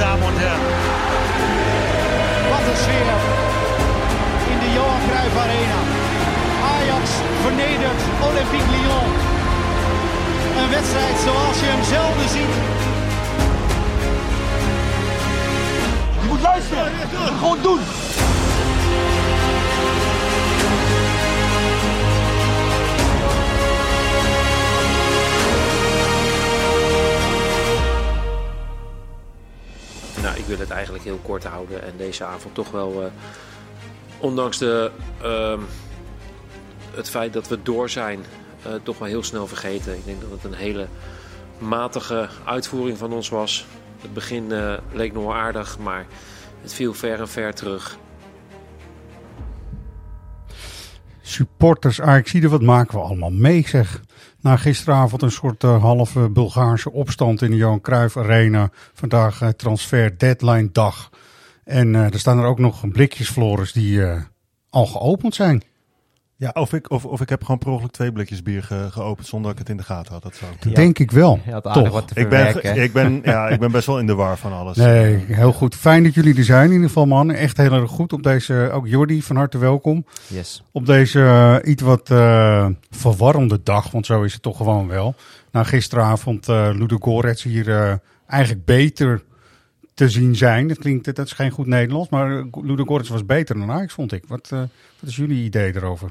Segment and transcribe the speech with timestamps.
[0.00, 0.66] Damen und Herren.
[2.50, 3.08] Wat een sfeer
[4.52, 5.80] in de Johan Cruijff Arena.
[6.74, 7.04] Ajax
[7.42, 9.08] vernedert Olympique Lyon.
[10.60, 12.54] Een wedstrijd zoals je hem zelden ziet.
[16.20, 16.92] Je moet luisteren.
[17.38, 17.80] Gewoon doen.
[30.30, 33.10] Nou, ik wil het eigenlijk heel kort houden en deze avond toch wel, eh,
[34.18, 34.90] ondanks de,
[35.22, 35.60] ehm,
[36.90, 38.24] het feit dat we door zijn,
[38.62, 39.96] eh, toch wel heel snel vergeten.
[39.96, 40.86] Ik denk dat het een hele
[41.58, 43.66] matige uitvoering van ons was.
[44.00, 46.06] Het begin eh, leek nog wel aardig, maar
[46.62, 47.98] het viel ver en ver terug.
[51.22, 54.02] Supporters Ajaxide, wat maken we allemaal mee zeg.
[54.40, 58.70] Na gisteravond een soort eh, halve Bulgaarse opstand in de Johan Cruijff Arena.
[58.94, 61.10] Vandaag eh, transfer deadline dag.
[61.64, 64.02] En eh, er staan er ook nog blikjes Floris die
[64.70, 65.62] al geopend zijn.
[66.40, 69.26] Ja, of ik, of, of ik heb gewoon per ongeluk twee blikjes bier ge- geopend
[69.26, 70.22] zonder dat ik het in de gaten had.
[70.22, 71.40] Dat zou denk ik wel.
[71.62, 71.88] Toch.
[71.90, 74.52] wat te ik, ben, ik, ben, ja, ik ben best wel in de war van
[74.52, 74.76] alles.
[74.76, 75.74] Nee, heel goed.
[75.74, 77.36] Fijn dat jullie er zijn in ieder geval mannen.
[77.36, 80.04] Echt heel erg goed op deze, ook Jordi, van harte welkom.
[80.26, 80.62] Yes.
[80.72, 81.20] Op deze
[81.62, 85.14] eh, iets wat eh, verwarrende dag, want zo is het toch gewoon wel.
[85.50, 87.94] Na gisteravond uh, Ludo Gorets hier eh,
[88.26, 89.22] eigenlijk beter
[89.94, 90.68] te zien zijn.
[90.68, 94.12] Dat klinkt, dat is geen goed Nederlands, maar Ludo Gorets was beter dan Ajax, vond
[94.12, 94.24] ik.
[94.28, 94.58] Wat, eh,
[95.00, 96.10] wat is jullie idee erover?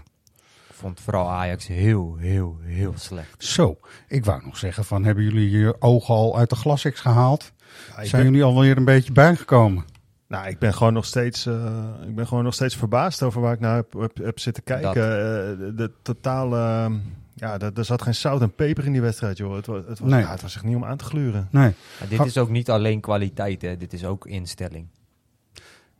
[0.80, 3.44] Ik vond vooral Ajax heel, heel, heel slecht.
[3.46, 3.78] Zo,
[4.08, 7.52] ik wou nog zeggen van, hebben jullie je ogen al uit de glasix gehaald?
[7.98, 9.86] Ja, Zijn ben- jullie alweer een beetje bijgekomen?
[10.28, 13.54] Nou, ik ben gewoon nog steeds, eh, ik ben gewoon nog steeds verbaasd over waar
[13.54, 14.90] ik naar heb, heb, heb zitten kijken.
[15.04, 16.92] Eh, de, de totale, eh,
[17.34, 19.56] ja, er, er zat geen zout en peper in die wedstrijd, joh.
[19.56, 20.22] Het, was- het, was, Nee.
[20.22, 21.48] ja, het was echt niet om aan te gluren.
[21.52, 21.74] Nee.
[22.00, 23.78] Maar dit Ga- is ook niet alleen kwaliteit, hè.
[23.78, 24.88] dit is ook instelling.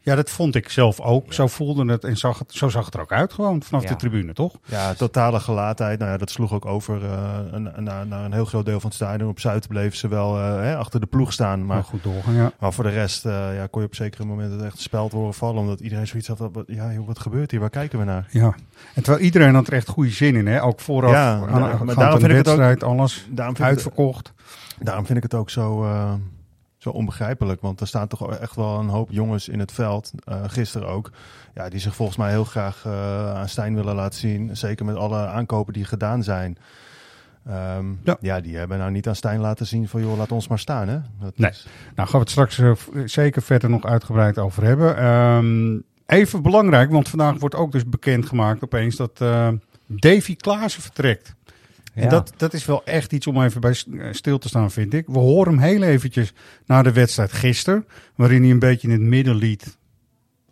[0.10, 1.34] Ja, dat vond ik zelf ook.
[1.34, 3.90] Zo voelde het en zag het, zo zag het er ook uit gewoon vanaf Ja.
[3.90, 4.56] de tribune, toch?
[4.66, 6.00] Ja, totale gelaatheid.
[6.00, 8.98] Nou ja, dat sloeg ook over een- naar, naar een heel groot deel van het
[9.00, 9.30] stadion.
[9.30, 11.66] Op Zuid bleven ze wel eh, hè, achter de ploeg staan.
[11.66, 12.52] Maar Maar, goed doorgaan, ja.
[12.60, 15.62] maar voor de rest eh, ja, kon je op zekere momenten echt speld horen vallen.
[15.62, 17.60] Omdat iedereen zoiets had van, wat- ja joh, wat gebeurt hier?
[17.60, 18.28] Waar kijken we naar?
[18.32, 18.56] Ja,
[18.96, 20.64] en terwijl iedereen had er echt goede zin in, hè?
[20.64, 21.40] Ook vooraf Ja, aan,
[21.86, 24.34] maar daarom vind ik het ook- wedstrijd, alles Daarom vind, ik het, uitverkocht.
[24.80, 25.86] daarom vind ik het ook zo,
[26.80, 27.62] zo onbegrijpelijk.
[27.62, 30.12] Want er staan toch echt wel een hoop jongens in het veld.
[30.24, 31.12] eh, gisteren ook.
[31.54, 34.58] Ja, die zich volgens mij heel graag eh, aan Stijn willen laten zien.
[34.58, 36.58] Zeker met alle aankopen die gedaan zijn.
[37.46, 38.18] Ehm, Ja.
[38.22, 38.40] ja.
[38.42, 40.88] die hebben nou niet aan Stijn laten zien van joh, laat ons maar staan.
[40.88, 41.00] Hè?
[41.20, 41.50] Dat Nee.
[41.50, 42.72] is- Nou, gaan we het straks eh,
[43.06, 44.98] zeker verder nog uitgebreid over hebben.
[44.98, 49.18] Ehm, even belangrijk, want vandaag wordt ook dus bekendgemaakt opeens dat
[49.88, 51.36] Davy Klaassen vertrekt.
[52.00, 52.10] En Ja.
[52.10, 55.08] dat, dat is wel echt iets om even bij eh, stil te staan, vind ik.
[55.08, 56.34] We horen hem heel eventjes
[56.66, 59.78] na de wedstrijd gisteren, waarin hij een beetje in het midden liet.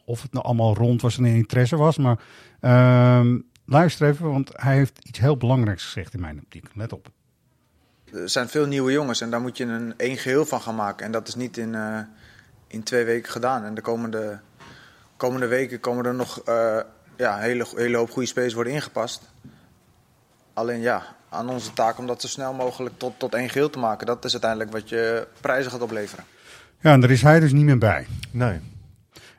[0.05, 1.97] Of het nou allemaal rond was en in interesse was.
[1.97, 2.19] Maar
[2.59, 6.65] ehm, luister even, want hij heeft iets heel belangrijks gezegd in mijn optiek.
[6.73, 7.09] Let op.
[8.13, 11.05] Er zijn veel nieuwe jongens en daar moet je een één geheel van gaan maken.
[11.05, 11.99] En dat is niet in, eh,
[12.67, 13.63] in twee weken gedaan.
[13.63, 14.39] En de komende,
[15.17, 16.79] komende weken komen er nog eh,
[17.17, 19.21] ja, een hele, hele hoop goede spelers worden ingepast.
[20.53, 23.79] Alleen ja, aan onze taak om dat zo snel mogelijk tot, tot één geheel te
[23.79, 24.07] maken.
[24.07, 26.23] Dat is uiteindelijk wat je prijzen gaat opleveren.
[26.79, 28.07] Ja, en daar is hij dus niet meer bij.
[28.31, 28.59] Nee.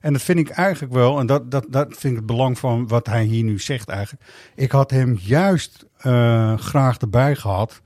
[0.01, 2.89] En dat vind ik eigenlijk wel, en dat, dat, dat vind ik het belang van
[2.89, 4.25] wat hij hier nu zegt eigenlijk.
[4.55, 7.81] Ik had hem juist eh, graag erbij gehad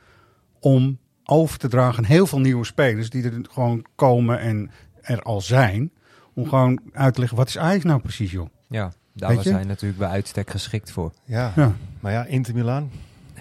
[0.61, 4.71] om over te dragen aan heel veel nieuwe spelers die er gewoon komen en
[5.01, 5.93] er al zijn.
[6.35, 8.49] Om gewoon uit te leggen, wat is Ajax nou precies joh?
[8.69, 11.13] Ja, daar was hij natuurlijk bij uitstek geschikt voor.
[11.25, 11.53] Ja.
[11.57, 12.91] Ja, Maar ja, Inter Milan.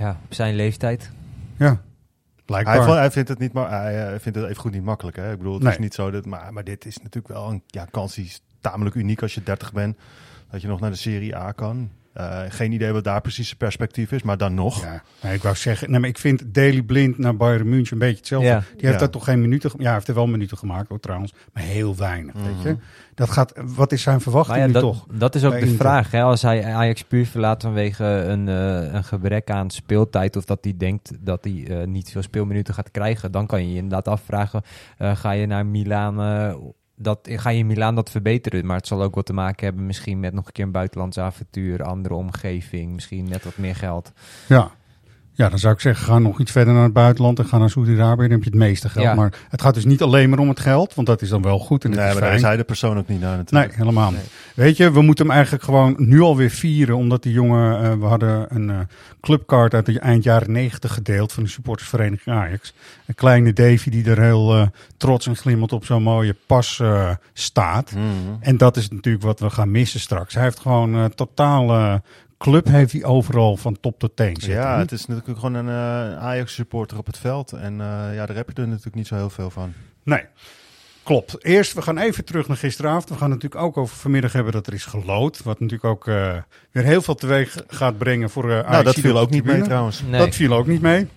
[0.02, 1.12] Ja, op zijn leeftijd.
[1.58, 1.82] ja.
[2.46, 2.86] Blijkbaar.
[2.88, 5.18] Hij, hij vindt het niet ma- hij eh, vindt het even goed niet makkelijk.
[5.18, 5.32] Hè?
[5.32, 5.72] Ik bedoel, het Nee.
[5.72, 6.26] is niet zo dat.
[6.26, 9.44] Maar, maar dit is natuurlijk wel een ja, kans die is tamelijk uniek als je
[9.44, 9.98] 30 bent.
[10.50, 11.90] Dat je nog naar de Serie A kan.
[12.14, 14.82] Eh, geen idee wat daar precies het perspectief is, maar dan nog.
[14.84, 18.00] Ja, nee, ik wou zeggen, nee, maar ik vind Daily Blind naar Bayern München een
[18.00, 18.48] beetje hetzelfde.
[18.48, 18.60] Ja.
[18.60, 19.00] Die heeft Ja.
[19.00, 21.96] daar toch geen minuten, ja, hij heeft er wel minuten gemaakt hoor, trouwens, maar heel
[21.96, 22.78] weinig, weet je.
[23.16, 25.06] Dat gaat, wat is zijn verwachting ja, nu dat, toch?
[25.12, 25.76] dat is ook de Inter.
[25.76, 26.12] vraag.
[26.12, 26.22] Hè?
[26.22, 30.36] Als hij Ajax puur verlaat vanwege een, eh, een gebrek aan speeltijd...
[30.36, 33.32] of dat hij denkt dat hij eh, niet veel speelminuten gaat krijgen...
[33.32, 34.62] dan kan je je inderdaad afvragen...
[34.98, 36.16] eh, ga je naar Milaan...
[37.02, 38.66] dat, ga je in Milaan dat verbeteren?
[38.66, 41.22] Maar het zal ook wat te maken hebben misschien met nog een keer een buitenlandse
[41.22, 41.84] avontuur...
[41.84, 44.12] andere omgeving, misschien net wat meer geld.
[44.48, 44.72] Ja.
[45.34, 47.70] Ja, dan zou ik zeggen, ga nog iets verder naar het buitenland en ga naar
[47.70, 48.22] Saudi-Arabië.
[48.22, 49.06] Dan heb je het meeste geld.
[49.06, 49.14] Ja.
[49.14, 51.60] Maar het gaat dus niet alleen maar om het geld, want dat is dan wel
[51.60, 53.76] goed en Nee, is maar daar is hij de persoon ook niet naar Nee, natuurlijk.
[53.76, 54.32] helemaal niet.
[54.56, 56.96] Weet je, we moeten hem eigenlijk gewoon nu alweer vieren.
[56.96, 58.80] Omdat die jongen, eh, we hadden een eh,
[59.22, 62.74] clubcard uit de eind jaren negentig gedeeld van de supportersvereniging Ajax.
[63.06, 64.68] Een kleine Davy die er heel eh,
[64.98, 67.92] trots en glimmend op zo'n mooie pas eh, staat.
[67.92, 68.04] Mhm.
[68.40, 70.34] En dat is natuurlijk wat we gaan missen straks.
[70.34, 72.02] Hij heeft gewoon totale
[72.42, 74.62] club heeft hij overal van top tot teen zitten.
[74.62, 77.52] Ja, het is natuurlijk gewoon een eh, Ajax-supporter op het veld.
[77.52, 79.74] En eh, ja, daar heb je er natuurlijk niet zo heel veel van.
[80.04, 80.24] Nee.
[81.04, 81.46] Klopt.
[81.46, 83.10] Eerst, we gaan even terug naar gisteravond.
[83.10, 85.44] We gaan natuurlijk ook over vanmiddag hebben dat er is gelood.
[85.44, 86.38] Wat natuurlijk ook eh,
[86.72, 90.02] weer heel veel teweeg gaat brengen voor uh, Nou, dat viel ook niet mee trouwens.
[90.02, 90.20] Nee.
[90.20, 91.08] Dat viel ook niet mee.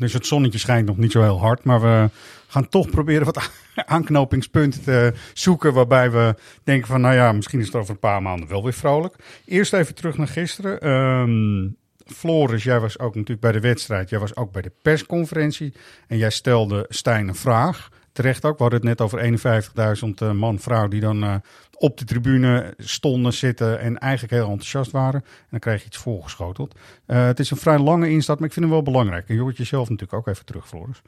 [0.00, 1.64] Dus het zonnetje schijnt nog niet zo heel hard.
[1.64, 2.10] Maar we
[2.46, 5.72] gaan toch proberen wat aanknopingspunten te zoeken.
[5.72, 8.72] Waarbij we denken van, nou ja, misschien is het over een paar maanden wel weer
[8.72, 9.14] vrolijk.
[9.44, 10.80] Eerst even terug naar gisteren.
[10.80, 11.68] Ehm,
[12.14, 14.10] Floris, jij was ook natuurlijk bij de wedstrijd.
[14.10, 15.74] Jij was ook bij de persconferentie.
[16.06, 17.88] En jij stelde Stijn een vraag.
[18.12, 18.56] Terecht ook.
[18.56, 19.18] We hadden het net over
[20.02, 21.34] 51.000 uh, man, vrouw die dan uh,
[21.80, 25.20] op de tribune stonden, zitten en eigenlijk heel enthousiast waren.
[25.20, 26.74] En dan krijg je iets voorgeschoteld.
[27.06, 29.28] Uh, het is een vrij lange instart, maar ik vind hem wel belangrijk.
[29.28, 31.02] En je hoort jezelf natuurlijk ook even terug, Floris.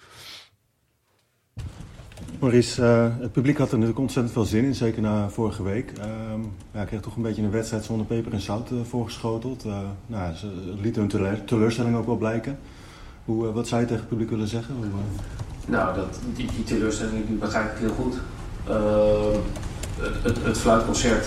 [2.38, 5.92] Maurice, uh, het publiek had er natuurlijk ontzettend veel zin in, zeker na vorige week.
[6.32, 9.64] Um, ja, ik kreeg toch een beetje een wedstrijd zonder peper en zout uh, voorgeschoteld.
[9.64, 10.46] Uh, nou, ze
[10.80, 12.58] lieten hun teleur, teleurstelling ook wel blijken.
[13.24, 14.74] Hoe, wat zou je tegen het publiek willen zeggen?
[14.74, 14.84] Hoe,
[15.66, 18.14] nou, dat, die, die teleurstelling die begrijp ik heel goed.
[18.69, 19.38] Ehm,
[20.02, 21.26] het, het, het, fluitconcert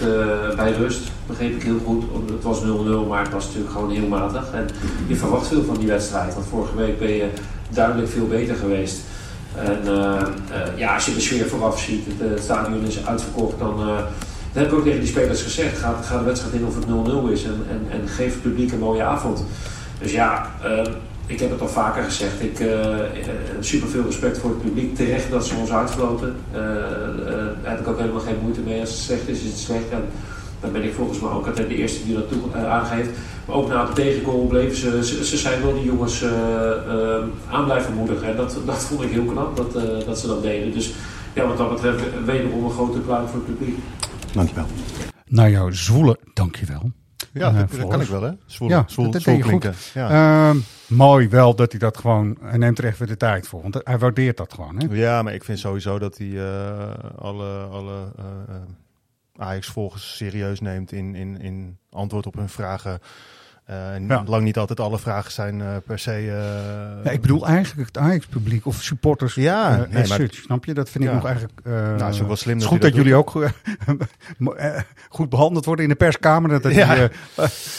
[0.56, 2.04] bij Rust begreep ik heel goed.
[2.34, 2.64] Het was 0-0,
[3.08, 4.52] maar het was natuurlijk gewoon heel matig.
[4.52, 4.68] En
[5.08, 6.34] je verwacht veel van die wedstrijd.
[6.34, 7.30] Want vorige week ben je
[7.70, 9.00] duidelijk veel beter geweest.
[9.56, 13.60] En uh, uh, ja, als je de sfeer vooraf ziet, het, het stadion is uitverkocht,
[13.60, 15.78] dan, dat heb ik ook tegen die spelers gezegd.
[15.78, 18.72] Ga, ga de wedstrijd in of het 0-0 is en, en, en, geef het publiek
[18.72, 19.46] een mooie avond.
[20.02, 20.52] Dus ja,
[21.28, 22.42] ik heb het al vaker gezegd.
[22.42, 24.96] Ik heb super veel respect voor het publiek.
[24.96, 26.36] Terecht dat ze ons uitfloten.
[26.52, 28.80] daar heb ik ook helemaal geen moeite mee.
[28.80, 29.90] Als het slecht is, is het slecht.
[29.90, 30.04] En
[30.60, 33.10] dan ben ik volgens mij ook altijd de eerste die dat toe, aangeeft.
[33.46, 37.24] Maar ook na de tegengoal bleven ze, ze, ze zijn wel die jongens uh, uh,
[37.50, 38.28] aan blijven moedigen.
[38.28, 40.74] En dat, dat vond ik heel knap dat, uh, dat ze dat deden.
[40.74, 40.94] Dus
[41.34, 43.78] ja, wat dat betreft wederom een grote pluim voor het publiek.
[44.34, 44.66] Dankjewel.
[45.26, 46.92] Nou jouw zwoele, dankjewel.
[47.40, 48.32] Ja, dat, dat kan ik wel hè.
[48.46, 49.92] Zwoel, ja, zwoel, dat goed.
[49.94, 50.50] Ja.
[50.50, 53.62] Uh, mooi wel dat hij dat gewoon, hij neemt er echt weer de tijd voor.
[53.62, 54.78] Want hij waardeert dat gewoon.
[54.78, 54.96] Hè?
[54.96, 56.42] Ja, maar ik vind sowieso dat hij
[57.18, 58.12] alle, alle
[59.38, 63.00] Ajax-volgers serieus neemt in, in, in antwoord op hun vragen.
[63.70, 64.24] Uh, ja.
[64.28, 66.22] Lang niet altijd alle vragen zijn uh, per se.
[66.22, 66.34] Uh,
[67.04, 69.36] ja, ik bedoel eigenlijk het Ajax-publiek of supporters.
[69.36, 70.74] Ja, nee, maar, such, snap je?
[70.74, 71.60] Dat vind ik nog eigenlijk.
[71.64, 72.54] nou, is ook wel slim.
[72.54, 73.32] Het is goed dat, dat jullie ook
[75.10, 76.50] goed behandeld worden in de perskamer.
[76.50, 77.12] Dat hij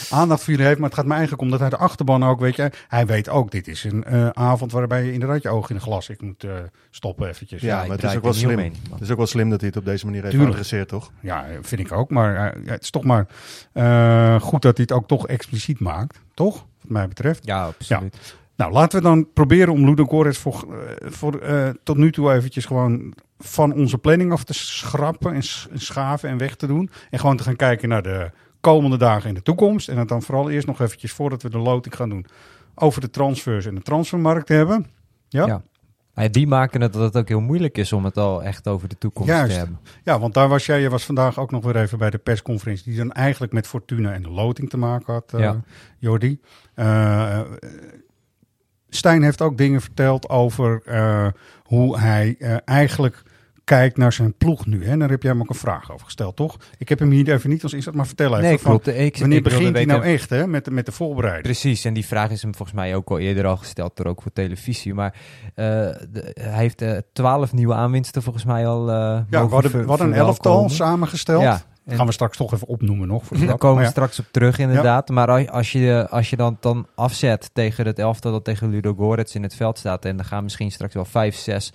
[0.09, 0.79] aandacht voor jullie heeft.
[0.79, 2.71] Maar het gaat me eigenlijk om dat hij de achterban ook, weet je.
[2.87, 6.09] Hij weet ook, dit is een avond waarbij je inderdaad je oog in een glas.
[6.09, 6.45] Ik moet
[6.89, 7.61] stoppen eventjes.
[7.61, 8.55] Ja, maar het is ook wel slim.
[8.55, 11.11] Mee, het is ook wel slim dat hij het op deze manier heeft geadresseerd, toch?
[11.19, 12.09] Ja, vind ik ook.
[12.09, 13.27] Maar het is toch maar
[14.41, 16.65] goed dat hij het ook toch expliciet maakt, toch?
[16.81, 17.45] Wat mij betreft.
[17.45, 18.17] Ja, absoluut.
[18.21, 18.35] Ja.
[18.55, 20.67] Nou, laten we dan proberen om Ludo Goretz voor,
[20.99, 25.43] voor uh, tot nu toe eventjes gewoon van onze planning af te schrappen en
[25.73, 26.89] schaven en weg te doen.
[27.09, 29.89] En gewoon te gaan kijken naar de komende dagen in de toekomst.
[29.89, 32.25] En het dan vooral eerst nog eventjes, voordat we de loting gaan doen,
[32.75, 34.85] over de transfers en de transfermarkt hebben.
[35.27, 35.45] Ja?
[35.45, 35.61] ja.
[36.23, 38.87] Ja, die maken het dat het ook heel moeilijk is om het al echt over
[38.87, 39.51] de toekomst Juist.
[39.51, 39.79] te hebben.
[40.03, 42.83] Ja, want daar was jij, je was vandaag ook nog weer even bij de persconferentie,
[42.83, 45.61] die dan eigenlijk met Fortuna en de loting te maken had, uh, ja.
[45.97, 46.39] Jordi.
[46.75, 47.41] Uh,
[48.89, 51.27] Stijn heeft ook dingen verteld over uh,
[51.63, 53.23] hoe hij eigenlijk
[53.67, 54.85] kijkt naar zijn ploeg nu.
[54.85, 54.97] Hè?
[54.97, 56.57] Daar heb jij hem ook een vraag over gesteld, toch?
[56.77, 58.41] Ik heb hem hier even niet als inzet, maar vertel even.
[58.41, 58.99] Nee, van, klopt.
[58.99, 60.47] Ik, wanneer ik begint hij nou echt hè?
[60.47, 61.43] Met, de, met de voorbereiding?
[61.45, 64.21] Precies, en die vraag is hem volgens mij ook al eerder al gesteld, door ook
[64.21, 64.93] voor televisie.
[64.93, 65.13] Maar
[65.45, 68.89] uh, de, hij heeft uh, twaalf nieuwe aanwinsten volgens mij al.
[68.89, 71.41] Uh, ja, hadden, we hadden een elftal samengesteld.
[71.41, 71.61] Ja.
[71.85, 73.25] En gaan we straks toch even opnoemen nog.
[73.25, 73.89] Voor Daar komen we ja.
[73.89, 75.07] straks op terug inderdaad.
[75.07, 75.13] Ja.
[75.13, 79.35] Maar als je, als je dan, dan afzet tegen het elftal dat tegen Ludo Gorets
[79.35, 80.05] in het veld staat...
[80.05, 81.73] en dan gaan misschien straks wel vijf, zes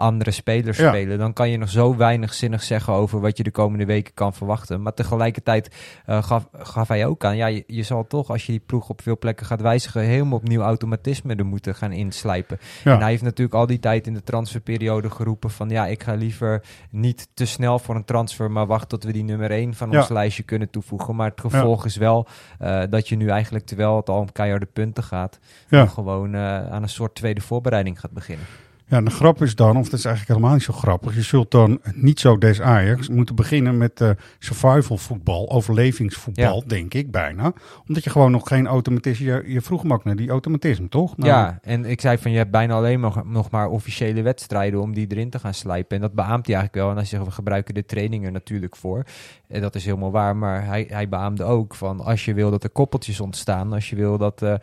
[0.00, 0.88] andere spelers ja.
[0.88, 1.18] spelen...
[1.18, 4.34] dan kan je nog zo weinig zinnig zeggen over wat je de komende weken kan
[4.34, 4.82] verwachten.
[4.82, 5.74] Maar tegelijkertijd
[6.06, 7.36] uh, gaf, gaf hij ook aan...
[7.36, 10.02] ja, je, je, zal toch als je die ploeg op veel plekken gaat wijzigen...
[10.02, 12.58] helemaal opnieuw automatisme er moeten gaan inslijpen.
[12.84, 12.92] Ja.
[12.94, 15.68] En hij heeft natuurlijk al die tijd in de transferperiode geroepen van...
[15.68, 18.50] ja, ik ga liever niet te snel voor een transfer...
[18.50, 21.16] maar wacht tot we die nummer 1 van ons lijstje kunnen toevoegen.
[21.16, 22.26] Maar het gevolg is wel
[22.60, 23.66] uh, dat je nu eigenlijk...
[23.66, 25.38] terwijl het al om keiharde punten gaat...
[25.70, 28.46] gewoon uh, aan een soort tweede voorbereiding gaat beginnen.
[28.90, 31.14] Ja, de grap is dan, of dat is eigenlijk helemaal niet zo grappig.
[31.14, 36.62] Je zult dan niet zo des Ajax moeten beginnen met eh survival voetbal, overlevingsvoetbal, Ja.
[36.66, 37.52] denk ik bijna.
[37.88, 41.16] Omdat je gewoon nog geen automatisme, je, je vroeg hem ook naar die automatisme, toch?
[41.16, 44.80] Nou, Ja, en ik zei van je hebt bijna alleen nog, nog maar officiële wedstrijden
[44.80, 45.96] om die erin te gaan slijpen.
[45.96, 46.90] En dat beaamt hij eigenlijk wel.
[46.90, 49.04] En hij zegt we gebruiken de trainingen natuurlijk voor.
[49.48, 50.36] En dat is helemaal waar.
[50.36, 53.96] Maar hij, hij beaamde ook van als je wil dat er koppeltjes ontstaan, als je
[53.96, 54.54] wil dat, eh,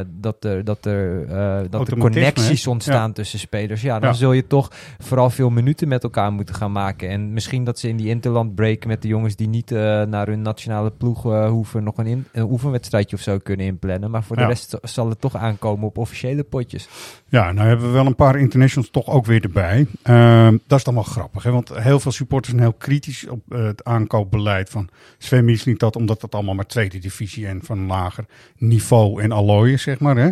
[0.00, 1.26] eh, dat er, dat er,
[1.70, 4.14] dat er connecties ontstaan tussen spelers, ja, dan Ja.
[4.14, 7.08] zul je toch vooral veel minuten met elkaar moeten gaan maken.
[7.08, 10.26] En misschien dat ze in die interland break met de jongens die niet eh, naar
[10.26, 14.10] hun nationale ploeg eh, hoeven nog een, in, een oefenwedstrijdje of zo kunnen inplannen.
[14.10, 16.88] Maar voor de rest zal het toch aankomen op officiële potjes.
[17.28, 19.86] Ja, nou hebben we wel een paar internationals toch ook weer erbij.
[20.02, 21.50] Ehm, dat is dan wel grappig, hè?
[21.50, 25.78] want heel veel supporters zijn heel kritisch op eh, het aankoopbeleid van Sven Misling.
[25.78, 28.24] Dat omdat dat allemaal maar tweede divisie en van lager
[28.58, 30.16] niveau en allooi is, zeg maar.
[30.16, 30.30] Hè?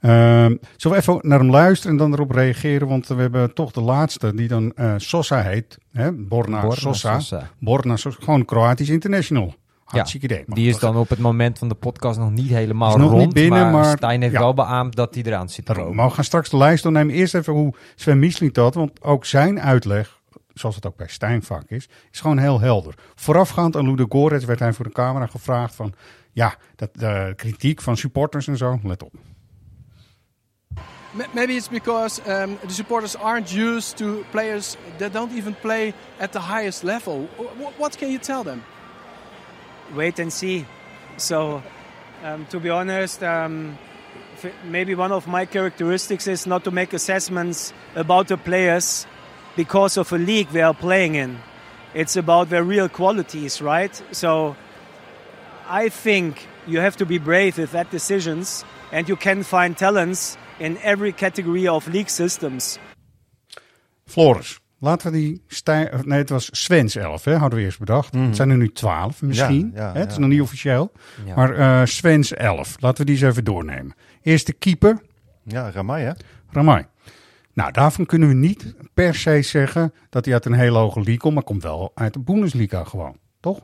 [0.00, 2.88] Ehm, zullen we even naar hem luisteren en dan erop reageren?
[2.88, 5.78] Want we hebben toch de laatste, die dan eh, Sosa heet.
[5.92, 6.12] Hè?
[6.12, 7.20] Borna, Borna Sosa.
[7.20, 7.50] Sosa.
[7.60, 8.16] Borna Sosa.
[8.20, 9.54] Gewoon Kroatisch international.
[9.84, 10.42] Hartstikke idee.
[10.46, 13.10] Mag Die is dan op het moment van de podcast nog niet helemaal Is nog
[13.10, 13.24] rond.
[13.24, 14.38] niet binnen, maar, maar- Stijn heeft ja.
[14.40, 15.94] wel beaamd dat hij eraan zit te komen.
[15.96, 17.14] Maar we gaan straks de lijst doornemen.
[17.14, 18.74] Eerst even hoe Sven Misling dat.
[18.74, 20.20] Want ook zijn uitleg,
[20.54, 22.94] zoals het ook bij Stijn vaak is, is gewoon heel helder.
[23.14, 25.92] Voorafgaand aan Ludo Gorets werd hij voor de camera gevraagd van...
[26.32, 29.12] Ja, dat, de kritiek van supporters en zo, let op.
[31.34, 36.32] Maybe it's because um, the supporters aren't used to players that don't even play at
[36.32, 37.26] the highest level.
[37.78, 38.62] What can you tell them?
[39.94, 40.66] wait and see.
[41.16, 41.62] So,
[42.22, 43.78] um, to be honest, um,
[44.64, 49.06] maybe one of my characteristics is not to make assessments about the players
[49.56, 51.38] because of a league they are playing in.
[51.94, 54.02] It's about their real qualities, right?
[54.12, 54.56] So,
[55.68, 60.36] I think you have to be brave with that decisions, and you can find talents
[60.56, 62.78] in every category of league systems.
[64.04, 65.42] Floris, laten we die
[65.92, 68.14] of Nee, het was Svens 11, hè, hadden we eerst bedacht.
[68.14, 69.72] Het zijn er nu 12 misschien.
[69.74, 69.98] Ja, ja, hè?
[69.98, 70.20] Het is ja.
[70.20, 70.92] nog niet officieel.
[71.26, 71.34] Ja.
[71.34, 73.94] Maar eh Svens 11, laten we die eens even doornemen.
[74.22, 74.98] Eerste keeper,
[75.44, 76.12] Ja, Ramai hè?
[76.50, 76.84] Ramai.
[77.52, 81.16] Nou, daarvan kunnen we niet per se zeggen dat hij uit een hele hoge league
[81.16, 83.60] komt, maar komt wel uit de Bundesliga gewoon, toch?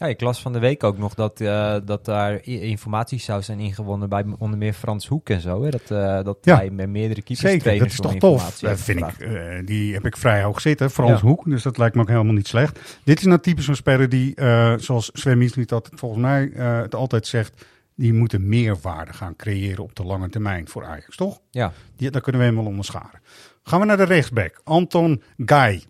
[0.00, 3.58] Ja, ik las van de week ook nog dat, eh, dat daar informatie zou zijn
[3.58, 5.62] ingewonnen bij onder meer Frans Hoek en zo.
[5.62, 5.70] Hè?
[5.70, 6.56] Dat, eh, dat Ja.
[6.56, 8.58] hij met meerdere keepers Zeker, dat is toch tof.
[8.58, 11.26] Dat vind ik, eh, die heb ik vrij hoog zitten, Frans Ja.
[11.26, 13.00] Hoek, dus dat lijkt me ook helemaal niet slecht.
[13.04, 14.32] Dit is nou typisch zo'n speler die,
[14.76, 19.94] zoals Sven Misliet dat volgens mij het altijd zegt, die moeten meerwaarde gaan creëren op
[19.94, 21.40] de lange termijn voor Ajax, toch?
[21.50, 23.20] Ja, Die, daar kunnen we helemaal onderscharen.
[23.62, 25.84] Gaan we naar de rechtsback, Anton Guy.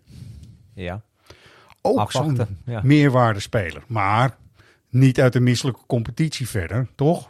[0.73, 1.01] ja.
[1.81, 2.81] Ook zo'n ja.
[2.83, 4.35] meerwaardespeler, maar
[4.89, 7.29] niet uit de misselijke competitie verder, toch?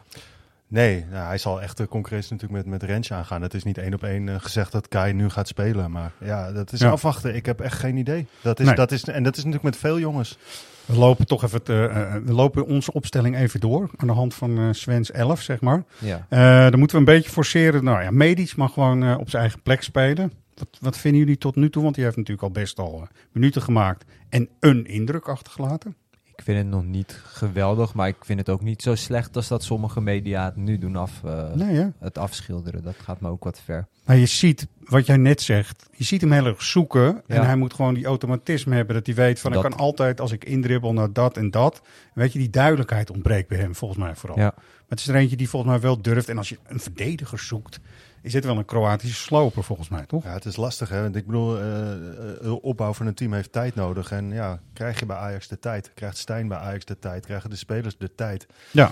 [0.67, 3.41] Nee, nou, hij zal echt de concurrentie natuurlijk met, met Rens aangaan.
[3.41, 5.91] Het is niet één op één eh, gezegd dat Kai nu gaat spelen.
[5.91, 6.89] Maar ja, dat is Ja.
[6.89, 7.35] afwachten.
[7.35, 8.27] Ik heb echt geen idee.
[8.41, 8.75] Dat is, Nee.
[8.75, 10.37] dat is, en dat is natuurlijk met veel jongens.
[10.85, 14.33] We lopen toch even, te, eh, we lopen onze opstelling even door aan de hand
[14.33, 15.83] van eh Svens 11, zeg maar.
[15.97, 16.25] ja.
[16.29, 17.83] Eh, dan moeten we een beetje forceren.
[17.83, 20.31] Nou ja, Medisch mag gewoon eh, op zijn eigen plek spelen.
[20.59, 21.83] Wat, wat vinden jullie tot nu toe?
[21.83, 25.95] Want die heeft natuurlijk al best al eh, minuten gemaakt en een indruk achtergelaten.
[26.35, 29.47] Ik vind het nog niet geweldig, maar ik vind het ook niet zo slecht als
[29.47, 32.83] dat sommige media het nu doen af, eh, Nee, het afschilderen.
[32.83, 33.87] Dat gaat me ook wat ver.
[34.05, 37.21] Maar je ziet, wat jij net zegt, je ziet hem heel erg zoeken.
[37.27, 37.43] En Ja.
[37.45, 38.95] hij moet gewoon die automatisme hebben.
[38.95, 41.81] Dat hij weet van, Dat- ik kan altijd, als ik indribbel naar dat en dat.
[42.13, 44.37] Weet je, die duidelijkheid ontbreekt bij hem volgens mij vooral.
[44.37, 44.53] Ja.
[44.55, 46.29] Maar het is er eentje die volgens mij wel durft.
[46.29, 47.79] En als je een verdediger zoekt,
[48.21, 50.23] is dit wel een Kroatische sloper volgens mij, toch?
[50.23, 50.89] Ja, het is lastig.
[50.89, 51.01] Hè?
[51.01, 51.97] Want ik bedoel, eh, eh,
[52.41, 54.11] de opbouw van een team heeft tijd nodig.
[54.11, 55.91] En ja, krijg je bij Ajax de tijd?
[55.93, 57.25] Krijgt Stijn bij Ajax de tijd?
[57.25, 58.47] Krijgen de spelers de tijd?
[58.71, 58.91] Ja.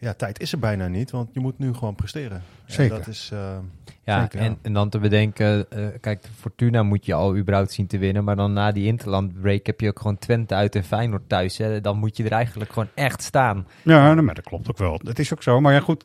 [0.00, 2.42] Ja, tijd is er bijna niet, want je moet nu gewoon presteren.
[2.66, 2.96] En Zeker.
[2.96, 3.56] dat is, eh,
[4.04, 4.44] Ja, Zeker, ja.
[4.46, 8.24] en, en dan te bedenken, eh, kijk, Fortuna moet je al überhaupt zien te winnen.
[8.24, 11.58] Maar dan na die interland break heb je ook gewoon Twente uit en Feyenoord thuis.
[11.58, 11.80] Hè.
[11.80, 13.66] Dan moet je er eigenlijk gewoon echt staan.
[13.82, 15.00] Ja, nou, maar dat klopt ook wel.
[15.02, 15.60] Dat is ook zo.
[15.60, 16.04] Maar ja, goed.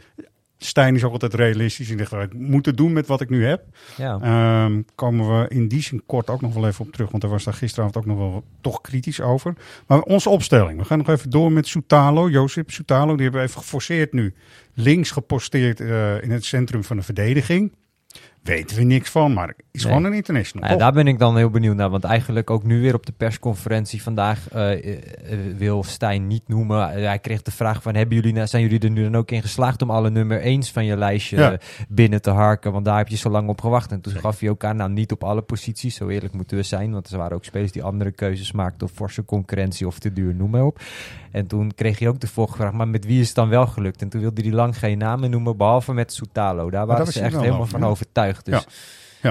[0.65, 1.89] Stijn is ook altijd realistisch.
[1.89, 3.63] En zegt, ik moet het doen met wat ik nu heb.
[3.97, 4.19] Ja.
[4.21, 7.09] Ehm, komen we in die zin kort ook nog wel even op terug.
[7.09, 9.53] Want daar was daar gisteravond ook nog wel toch kritisch over.
[9.87, 10.79] Maar onze opstelling.
[10.79, 12.29] We gaan nog even door met Soutalo.
[12.29, 13.13] Josip Soutalo.
[13.13, 14.33] Die hebben we even geforceerd nu.
[14.73, 17.71] Links geposteerd eh, in het centrum van de verdediging.
[18.43, 19.33] Weten we niks van.
[19.33, 19.93] Maar is Nee.
[19.93, 20.67] gewoon een international.
[20.67, 21.89] Nou ja, daar ben ik dan heel benieuwd naar.
[21.89, 26.47] Want eigenlijk ook nu weer op de persconferentie vandaag eh, eh, eh, wil Stijn niet
[26.47, 26.89] noemen.
[26.89, 29.41] Hij kreeg de vraag van, hebben jullie, nou- zijn jullie er nu dan ook in
[29.41, 31.57] geslaagd om alle nummer 1's van je lijstje Ja.
[31.89, 32.71] binnen te harken?
[32.71, 33.91] Want daar heb je zo lang op gewacht.
[33.91, 35.95] En toen gaf hij ook aan, nou niet op alle posities.
[35.95, 36.91] Zo eerlijk moeten we zijn.
[36.91, 38.87] Want er waren ook spelers die andere keuzes maakten.
[38.87, 40.79] Of forse concurrentie of te duur, noem maar op.
[41.31, 43.67] En toen kreeg hij ook de volgende vraag, maar met wie is het dan wel
[43.67, 44.01] gelukt?
[44.01, 46.69] En toen wilde hij lang geen namen noemen, behalve met Soutalo.
[46.69, 47.85] Daar waren ze echt helemaal over, van ja.
[48.33, 48.45] Overtuigd.
[48.45, 48.71] Dus Ja.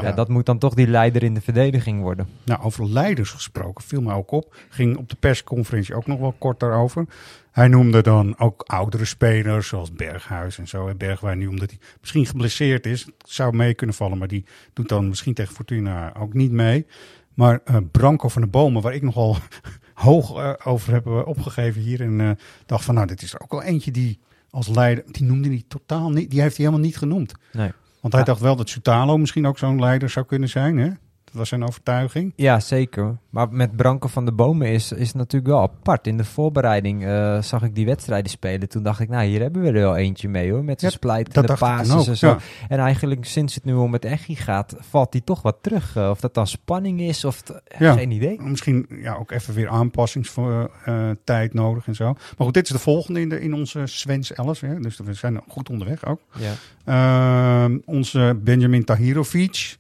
[0.00, 0.12] Ja.
[0.12, 2.28] Dat moet dan toch die leider in de verdediging worden.
[2.44, 4.56] Nou, over leiders gesproken, viel mij ook op.
[4.68, 7.06] Ging op de persconferentie ook nog wel kort daarover.
[7.50, 10.88] Hij noemde dan ook oudere spelers, zoals Berghuis en zo.
[10.88, 13.06] En Bergwijn nu, omdat hij misschien geblesseerd is.
[13.26, 16.87] Zou mee kunnen vallen, maar die doet dan misschien tegen Fortuna ook niet mee.
[17.35, 19.37] Maar eh, Branko van de Bomen, waar ik nogal
[19.94, 22.00] hoog eh, over heb eh, opgegeven hier.
[22.00, 24.18] En dacht van, nou, dit is er ook wel eentje die
[24.50, 25.04] als leider...
[25.06, 27.32] Die noemde hij totaal niet, die heeft hij helemaal niet genoemd.
[27.52, 27.71] Nee.
[28.02, 30.90] Want hij dacht wel dat Sutalo misschien ook zo'n leider zou kunnen zijn, hè?
[31.32, 32.32] Was zijn overtuiging.
[32.36, 33.16] Ja, zeker.
[33.30, 36.06] Maar met Branko van de Bomen is, is natuurlijk wel apart.
[36.06, 38.68] In de voorbereiding eh, zag ik die wedstrijden spelen.
[38.68, 40.64] Toen dacht ik, nou, hier hebben we er wel eentje mee hoor.
[40.64, 42.26] Met zijn splijt en de ook, en zo.
[42.26, 42.38] ja.
[42.68, 45.96] En eigenlijk sinds het nu om het Echi gaat, valt hij toch wat terug.
[45.96, 47.42] Eh, of dat dan spanning is of...
[47.78, 47.92] Ja.
[47.92, 48.40] Geen idee.
[48.40, 52.04] Misschien ja, ook even weer aanpassingstijd nodig en zo.
[52.04, 54.60] Maar goed, dit is de volgende in, de, in onze Svens Ellis.
[54.60, 54.80] Hè?
[54.80, 56.20] Dus we zijn goed onderweg ook.
[56.38, 56.52] Ja.
[56.84, 59.76] Ehm, onze Benjamin Tahirovic.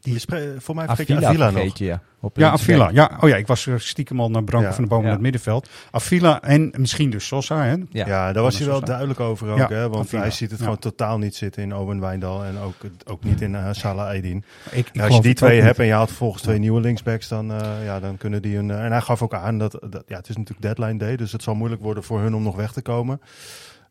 [0.00, 0.26] Die is
[0.58, 1.78] voor mij vergeet je Avila Avila vergeet nog.
[1.78, 2.00] je, ja.
[2.22, 2.50] Op Ja.
[2.50, 2.88] Avila.
[2.92, 4.74] Ja, oh ja, ik was eh, stiekem al naar Branko Ja.
[4.74, 5.08] van de Bomen Ja.
[5.10, 5.68] in het middenveld.
[5.90, 7.62] Avila en misschien dus Sosa.
[7.64, 7.70] Hè?
[7.90, 8.06] Ja.
[8.06, 8.86] Ja, daar was hij wel Sosa.
[8.86, 9.58] duidelijk over ook.
[9.58, 10.20] Ja, hè, want Avila.
[10.22, 10.64] hij ziet het Ja.
[10.64, 12.44] gewoon totaal niet zitten in Owen Wijndal.
[12.44, 14.44] En ook, ook niet in uh, Salah Aydin.
[14.70, 15.62] Ik, ik Ja, als je die twee niet.
[15.64, 18.70] hebt en je haalt vervolgens twee nieuwe linksbacks, dan, eh, ja, dan kunnen die een.
[18.70, 21.32] eh, en hij gaf ook aan dat, dat ja, het is natuurlijk deadline day, dus
[21.32, 23.20] het zal moeilijk worden voor hun om nog weg te komen.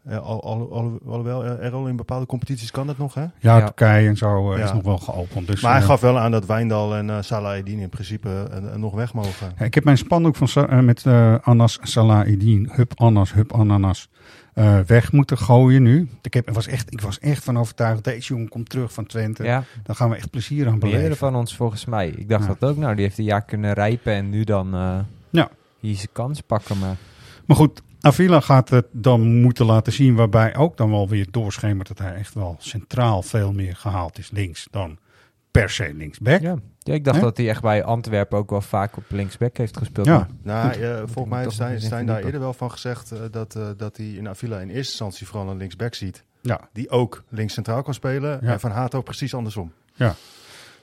[0.04, 3.22] Eh, al, al, al, alhoewel, eh, er al in bepaalde competities kan dat nog, hè?
[3.22, 3.60] Ja, Ja.
[3.66, 5.48] Turkije en zo eh, is nog wel geopend.
[5.48, 8.94] Dus, maar hij gaf wel aan dat Wijndal en eh Salah Aydin in principe nog
[8.94, 9.54] weg mogen.
[9.60, 14.10] Ja, Ik heb mijn spandoek van, met eh, Anas Salahidin, Hup Anas, Hup Ananas,
[14.54, 16.10] eh, weg moeten gooien nu.
[16.22, 19.44] Ik, heb, was echt, ik was echt van overtuigd, deze jongen komt terug van Twente.
[19.44, 21.18] Ja, Dan gaan we echt plezier aan meerdere beleven.
[21.18, 22.08] van ons volgens mij.
[22.10, 22.56] Ik dacht Ja.
[22.60, 22.78] dat ook.
[22.78, 25.50] Nou, die heeft een jaar kunnen rijpen en nu dan eh Ja.
[25.80, 26.80] hier zijn kans pakken.
[26.80, 26.96] Maar
[27.46, 31.88] Maar goed, Avila gaat het dan moeten laten zien, waarbij ook dan wel weer doorschemert
[31.88, 34.98] dat hij echt wel centraal veel meer gehaald is links dan
[35.52, 36.42] per se linksback.
[36.42, 36.56] ja.
[36.80, 40.08] ja, ik dacht dat hij echt bij Antwerpen ook wel vaak op linksback heeft gespeeld.
[40.08, 40.28] Ja.
[40.44, 43.56] Nou, eh, volgens mij heeft Stijn, Stijn in daar eerder wel van gezegd eh, dat,
[43.56, 46.24] eh, dat hij in Avila in eerste instantie vooral een linksback ziet.
[46.42, 46.70] Ja.
[46.74, 48.40] Die ook links centraal kan spelen.
[48.42, 48.52] Ja.
[48.52, 49.72] En Van Hato precies andersom.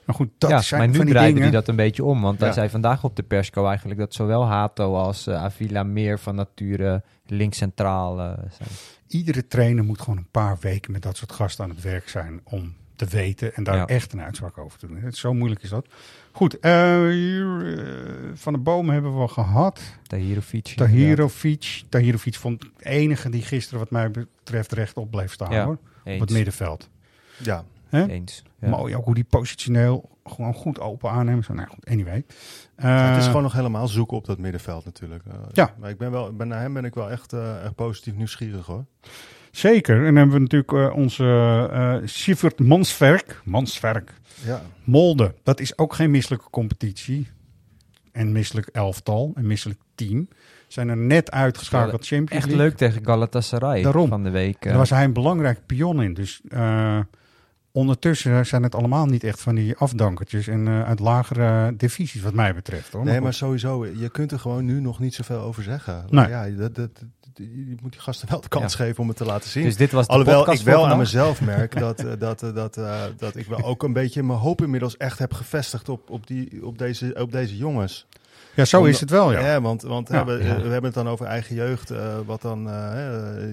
[0.07, 1.49] Maar goed, dat ja, zijn maar nu van die draaide dingen.
[1.51, 2.23] hij dat een beetje om.
[2.23, 2.55] Want hij Ja.
[2.55, 7.03] zei vandaag op de persco eigenlijk dat zowel Hato als eh, Avila meer van nature
[7.27, 8.69] links centraal eh, zijn.
[9.09, 12.40] Iedere trainer moet gewoon een paar weken met dat soort gasten aan het werk zijn
[12.45, 13.87] om te weten en daar Ja.
[13.87, 14.97] echt een uitspraak over te doen.
[14.97, 15.87] Het, zo moeilijk is dat.
[16.33, 16.71] Goed, eh,
[17.09, 19.81] hier, eh, van de bomen hebben we al gehad.
[20.07, 20.64] Tahirovic.
[20.77, 21.83] Tahirovic.
[21.88, 25.79] Tahirovic vond ik de enige die gisteren wat mij betreft rechtop bleef staan Ja, hoor.
[26.05, 26.88] Op het middenveld.
[27.37, 27.64] Ja,
[27.96, 28.06] Hè?
[28.06, 28.42] Eens.
[28.61, 28.68] Ja.
[28.68, 31.44] Mooi ook hoe die positioneel gewoon goed open aannemen.
[31.44, 32.24] Zo, nou goed, anyway.
[32.78, 35.22] Ja, het is Eh, gewoon nog helemaal zoeken op dat middenveld natuurlijk.
[35.26, 35.74] Eh, Ja.
[35.80, 38.66] Maar ik ben wel, ben, naar hem ben ik wel echt, eh, echt positief nieuwsgierig
[38.66, 38.85] hoor.
[39.50, 39.96] Zeker.
[39.96, 41.24] En dan hebben we natuurlijk eh, onze
[41.72, 43.40] eh Sivert Mansverk.
[43.44, 44.12] Mansverk.
[44.44, 44.62] Ja.
[44.85, 45.35] Molde.
[45.42, 47.28] Dat is ook geen misselijke competitie.
[48.12, 49.32] En misselijk elftal.
[49.35, 50.28] En misselijk team.
[50.68, 52.64] Zijn er net uitgeschakeld Champions Echt League.
[52.66, 54.09] leuk tegen Galatasaray Daarom.
[54.09, 54.56] van de week.
[54.56, 54.68] eh.
[54.68, 56.14] Daar was hij een belangrijk pion in.
[56.14, 56.98] Dus eh,
[57.77, 60.47] ondertussen zijn het allemaal niet echt van die afdankertjes.
[60.49, 62.93] En eh, uit lagere divisies wat mij betreft.
[62.93, 63.05] Hoor.
[63.05, 63.23] Nee, goed.
[63.23, 66.05] maar sowieso, je kunt er gewoon nu nog niet zoveel over zeggen.
[66.11, 66.29] Nee.
[66.29, 67.05] Ja, dat, dat-
[67.38, 68.85] je moet die gasten wel de kans Ja.
[68.85, 69.62] geven om het te laten zien.
[69.64, 72.77] Dus dit was de Alhoewel ik wel aan mezelf merk dat, eh, dat, eh, dat,
[72.77, 76.27] eh, dat ik wel ook een beetje mijn hoop inmiddels echt heb gevestigd op, op,
[76.27, 78.07] die, op, deze, op deze jongens.
[78.55, 79.61] ja, zo Omdat- is het wel, ja.
[79.61, 80.25] want, want Ja.
[80.25, 80.38] we, Ja.
[80.57, 81.92] we hebben het dan over eigen jeugd,
[82.27, 82.62] wat dan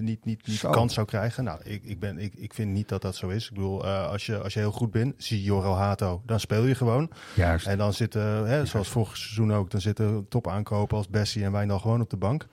[0.00, 0.70] niet, niet, niet Zo.
[0.70, 1.44] kans zou krijgen.
[1.44, 3.44] Nou, ik, ik, ben, ik, ik vind niet dat dat zo is.
[3.48, 6.74] Ik bedoel, als, je, als je heel goed bent, zie Joro Hato, dan speel je
[6.74, 7.10] gewoon.
[7.34, 7.66] Juist.
[7.66, 11.52] En dan zitten, hè, zoals vorig seizoen ook, dan zitten top aankopen als Bessie en
[11.52, 12.46] Wijndal gewoon op de bank.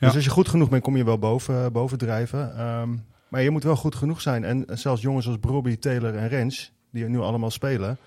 [0.00, 2.56] Dus als je goed genoeg bent, kom je wel boven, boven drijven.
[2.56, 2.88] Ehm,
[3.28, 4.44] maar je moet wel goed genoeg zijn.
[4.44, 7.98] En zelfs jongens als Brobby, Taylor en Rens, die nu allemaal spelen,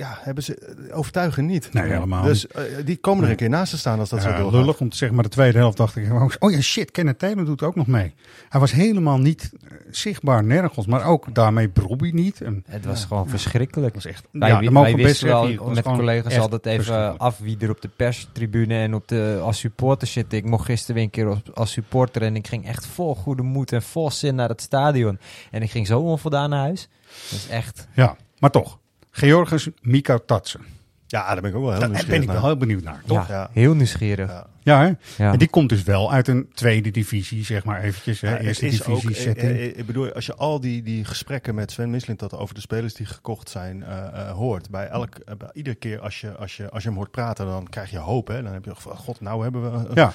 [0.00, 0.54] ja, hebben ze
[0.88, 1.72] eh, overtuigen niet.
[1.72, 3.30] Nee, helemaal Dus eh, die komen er Nee.
[3.30, 4.60] een keer naast te staan als dat Ja, zo doorgaat.
[4.60, 7.44] lullig om te zeggen, maar de tweede helft dacht ik, oh ja shit, Kenneth Taylor
[7.44, 8.14] doet ook nog mee.
[8.48, 12.40] Hij was helemaal niet eh, zichtbaar nergens, maar ook daarmee Brobby niet.
[12.40, 13.30] En Het was Ja, gewoon ja.
[13.30, 13.94] verschrikkelijk.
[13.94, 15.62] was echt, Wij, ja, wij wisten wel hier.
[15.64, 20.08] Met collega's altijd even af wie er op de perstribune en op de, als supporter
[20.08, 20.32] zit.
[20.32, 23.42] Ik mocht gisteren weer een keer op- als supporter en ik ging echt vol goede
[23.42, 25.18] moed en vol zin naar het stadion.
[25.50, 26.88] En ik ging zo onvoldaan naar huis.
[27.30, 27.88] Dat is echt...
[27.94, 28.78] Ja, maar toch.
[29.10, 30.60] Georges Mika Tatsen.
[31.06, 32.44] Ja, daar ben ik ook wel heel Daar ben nieuwsgierig ik wel naar.
[32.50, 33.28] heel benieuwd naar, toch?
[33.28, 33.50] Ja, Ja.
[33.52, 34.28] heel nieuwsgierig.
[34.30, 34.46] Ja.
[34.62, 35.24] Ja, hè?
[35.24, 35.32] Ja.
[35.32, 38.20] En die komt dus wel uit een tweede divisie, zeg maar eventjes.
[38.20, 38.38] Hè?
[38.38, 39.50] Eerste is divisie ook, setting.
[39.52, 42.94] eh, ik bedoel, als je al die, die gesprekken met Sven Mislintat over de spelers
[42.94, 46.56] die gekocht zijn eh, eh, hoort, bij elk, eh, bij iedere keer als je, als,
[46.56, 48.28] je, als je hem hoort praten, dan krijg je hoop.
[48.28, 48.42] Hè?
[48.42, 49.94] Dan heb je van, god, nou hebben we...
[49.94, 50.12] ja,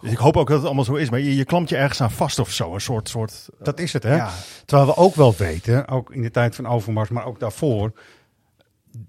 [0.00, 2.00] Dus ik hoop ook dat het allemaal zo is, maar je, je klampt je ergens
[2.00, 2.74] aan vast of zo.
[2.74, 3.08] Een soort...
[3.08, 4.14] soort dat is het, hè?
[4.16, 4.30] ja,
[4.64, 7.92] Terwijl we ook wel weten, ook in de tijd van Overmars, maar ook daarvoor,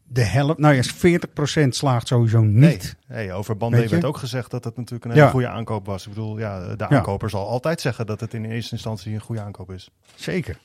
[0.04, 2.96] de helft, nou ja, 40% slaagt sowieso niet.
[3.08, 5.30] Nee, hey, over Bandé werd ook gezegd dat het natuurlijk een hele Ja.
[5.32, 6.04] goede aankoop was.
[6.04, 6.90] Ik bedoel, ja, de Ja.
[6.90, 9.90] aankoper zal altijd zeggen dat het in eerste instantie een goede aankoop is.
[10.16, 10.60] Zeker.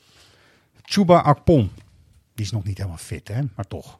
[0.83, 1.71] Chuba Akpom.
[2.35, 3.41] Die is nog niet helemaal fit, hè?
[3.57, 3.97] Maar toch.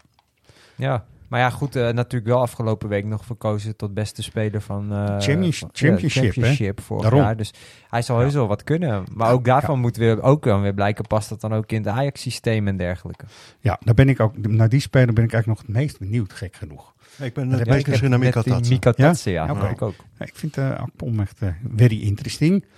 [0.75, 4.93] Ja, maar ja, goed, eh, natuurlijk wel afgelopen week nog verkozen tot beste speler van
[4.93, 6.31] eh, Champions- ja, championship, hè?
[6.31, 7.21] championship vorig Daarom.
[7.21, 7.37] jaar.
[7.37, 7.53] Dus
[7.89, 9.05] hij zal heus wel wat kunnen.
[9.15, 11.87] Maar ook daarvan moet weer, ook dan weer blijken, past dat dan ook in het
[11.87, 13.25] Ajax-systeem en dergelijke.
[13.61, 16.33] Ja, daar ben ik ook, naar die speler ben ik eigenlijk nog het meest benieuwd,
[16.33, 16.95] gek genoeg.
[17.19, 18.73] Ik ben het meest naar Mika Tatsen.
[18.73, 19.51] Mika Tatsen, ja.
[19.51, 19.69] Oké.
[19.69, 19.95] ik ook.
[20.19, 21.39] Ja, ik vind eh Akpom echt
[21.77, 22.61] very interesting.
[22.61, 22.71] Nou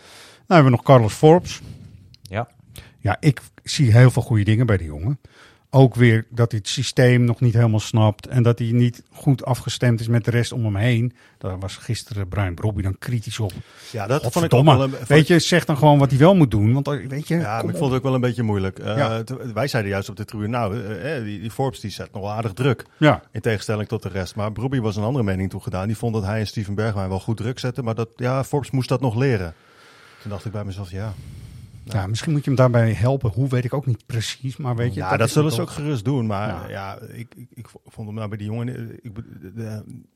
[0.47, 1.61] hebben we nog Carlos Forbes.
[2.23, 2.49] Ja.
[2.99, 5.19] Ja, ik zie heel veel goede dingen bij die jongen.
[5.77, 8.27] Ook weer dat hij het systeem nog niet helemaal snapt.
[8.27, 11.13] En dat hij niet goed afgestemd is met de rest om hem heen.
[11.39, 13.53] Daar was gisteren Brian Brobby dan kritisch op.
[13.93, 16.35] Ja, dat vond ik ook wel een- Weet je, zeg dan gewoon wat hij wel
[16.37, 16.73] moet doen.
[16.73, 18.79] Want eh, weet je, Ja, ik vond het ook wel een beetje moeilijk.
[18.79, 19.23] Eh, Ja.
[19.55, 22.23] wij zeiden juist op de tribune, nou, eh, eh, die, die Forbes die zet nog
[22.23, 22.85] wel aardig druk.
[22.99, 23.23] Ja.
[23.33, 24.35] In tegenstelling tot de rest.
[24.37, 25.87] Maar Broby was een andere mening toegedaan.
[25.87, 27.85] Die vond dat hij en Steven Bergwijn wel goed druk zetten.
[27.85, 29.55] Maar dat, ja, Forbes moest dat nog leren.
[30.23, 31.13] Toen dacht ik bij mezelf, ja.
[31.93, 33.31] Ja, misschien moet je hem daarbij helpen.
[33.31, 34.57] Hoe weet ik ook niet precies.
[34.57, 36.27] Maar weet je, Ja, dat, zullen ze ook gerust doen.
[36.27, 36.69] Maar Ja.
[36.69, 38.99] ja, ik, ik, ik vond hem nou bij die jongen...
[39.03, 39.19] Ik,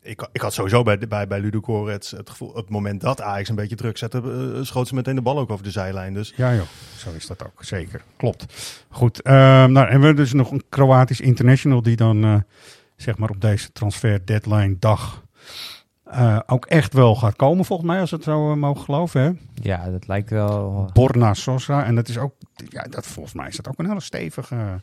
[0.02, 2.54] ik, ik had sowieso bij, bij, bij Ludo Korets het gevoel...
[2.54, 4.52] Het moment dat Ajax een beetje druk zette...
[4.54, 6.14] eh, schoot ze meteen de bal ook over de zijlijn.
[6.14, 7.64] Dus Ja joh, zo is dat ook.
[7.64, 8.46] Zeker, klopt.
[8.88, 12.34] Goed, ehm nou hebben we dus nog een Kroatisch international die dan eh,
[12.96, 15.22] zeg maar op deze transfer deadline dag
[16.10, 19.20] eh, ook echt wel gaat komen volgens mij, als we het zo eh, mogen geloven.
[19.20, 19.30] Hè?
[19.54, 20.90] Ja, dat lijkt wel...
[20.92, 21.84] Borna Sosa.
[21.84, 22.32] En dat is ook,
[22.68, 24.80] ja, dat, volgens mij is dat ook een hele stevige,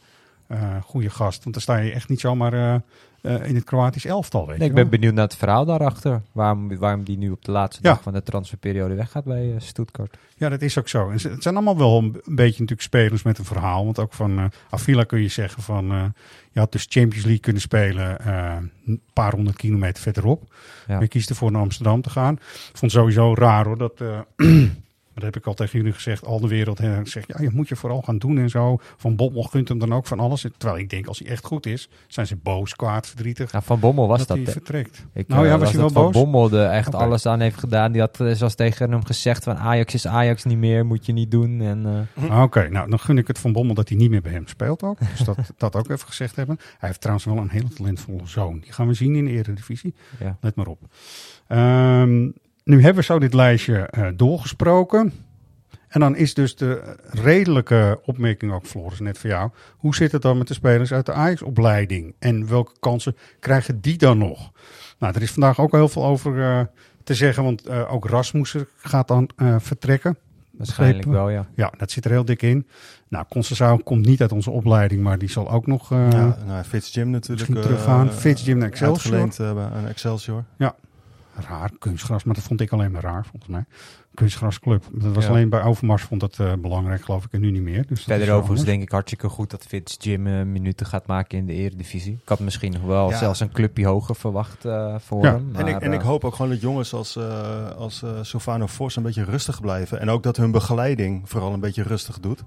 [0.47, 1.43] eh goede gast.
[1.43, 2.81] Want dan sta je echt niet zomaar
[3.27, 4.47] in het Kroatisch elftal.
[4.47, 6.21] Weet Nee, ik ben benieuwd naar het verhaal daarachter.
[6.31, 7.89] Waarom, waarom die nu op de laatste Ja.
[7.93, 10.17] dag van de transferperiode weggaat bij eh, Stuttgart.
[10.35, 11.09] Ja, dat is ook zo.
[11.09, 13.85] En het zijn allemaal wel een, beetje natuurlijk spelers met een verhaal.
[13.85, 15.91] Want ook van eh Avila kun je zeggen van...
[15.91, 16.03] eh,
[16.51, 20.43] je had dus Champions League kunnen spelen eh, een paar honderd kilometer verderop.
[20.87, 20.93] Ja.
[20.93, 22.33] Maar je kiest ervoor naar Amsterdam te gaan.
[22.33, 22.41] Ik
[22.77, 24.01] vond het sowieso raar hoor, dat...
[25.17, 27.67] eh, dat heb ik al tegen jullie gezegd, al de wereld zegt, ja, je moet
[27.67, 28.77] je vooral gaan doen en zo.
[28.97, 30.45] Van Bommel gunt hem dan ook van alles.
[30.57, 33.51] Terwijl ik denk, als hij echt goed is, zijn ze boos, kwaad, verdrietig.
[33.51, 34.37] Nou, van Bommel was dat, dat.
[34.37, 35.05] hij vertrekt.
[35.13, 36.21] Ik, nou eh, ja, was hij wel dat Van boos?
[36.21, 37.91] Bommel er echt alles aan heeft gedaan.
[37.91, 41.13] Die had eh, zelfs tegen hem gezegd van Ajax is Ajax niet meer, moet je
[41.13, 41.61] niet doen.
[41.61, 44.21] En, eh, Ah, Oké, nou dan gun ik het van Bommel dat hij niet meer
[44.21, 44.99] bij hem speelt ook.
[44.99, 46.57] Dus dat, dat ook even gezegd hebben.
[46.77, 48.59] Hij heeft trouwens wel een hele talentvolle zoon.
[48.59, 49.93] Die gaan we zien in de Eredivisie.
[50.19, 50.37] Ja.
[50.41, 50.79] Let maar op.
[51.47, 52.29] Ehm,
[52.67, 55.13] nu hebben we zo dit lijstje eh, doorgesproken.
[55.87, 59.49] En dan is dus de redelijke opmerking ook, Floris, net voor jou.
[59.77, 62.15] Hoe zit het dan met de spelers uit de Ajax-opleiding?
[62.19, 64.51] En welke kansen krijgen die dan nog?
[64.99, 66.61] Nou, er is vandaag ook heel veel over eh,
[67.03, 70.17] te zeggen, want eh, ook Rasmussen gaat dan eh, vertrekken.
[70.51, 71.23] Waarschijnlijk Begrepen?
[71.25, 71.47] wel, ja.
[71.55, 72.67] Ja, dat zit er heel dik in.
[73.07, 75.91] Nou, Concessao komt niet uit onze opleiding, maar die zal ook nog...
[75.91, 77.49] eh, ja, nou, Fitz Jim natuurlijk.
[77.49, 78.07] misschien teruggaan.
[78.09, 79.19] eh, Fitz Jim naar Excelsior.
[79.19, 80.43] Uitgeleend aan Excelsior.
[80.57, 80.75] Ja,
[81.49, 81.71] raar.
[81.79, 83.65] Kunstgras, maar dat vond ik alleen maar raar, volgens mij.
[84.13, 84.83] Kunstgrasclub.
[84.91, 85.29] Dat was Ja.
[85.29, 87.85] alleen bij Overmars vond dat eh, belangrijk, geloof ik, en nu niet meer.
[87.87, 91.45] Dus Verder overigens denk ik hartstikke goed dat Fitz Jim eh, minuten gaat maken in
[91.45, 92.13] de eredivisie.
[92.13, 93.17] Ik had misschien nog wel Ja.
[93.17, 95.31] zelfs een clubje hoger verwacht eh, voor Ja.
[95.33, 95.49] hem.
[95.55, 98.95] en, ik, en ik hoop ook gewoon dat jongens als, eh als eh Sofano Vos
[98.95, 99.99] een beetje rustig blijven.
[99.99, 102.43] En ook dat hun begeleiding vooral een beetje rustig doet.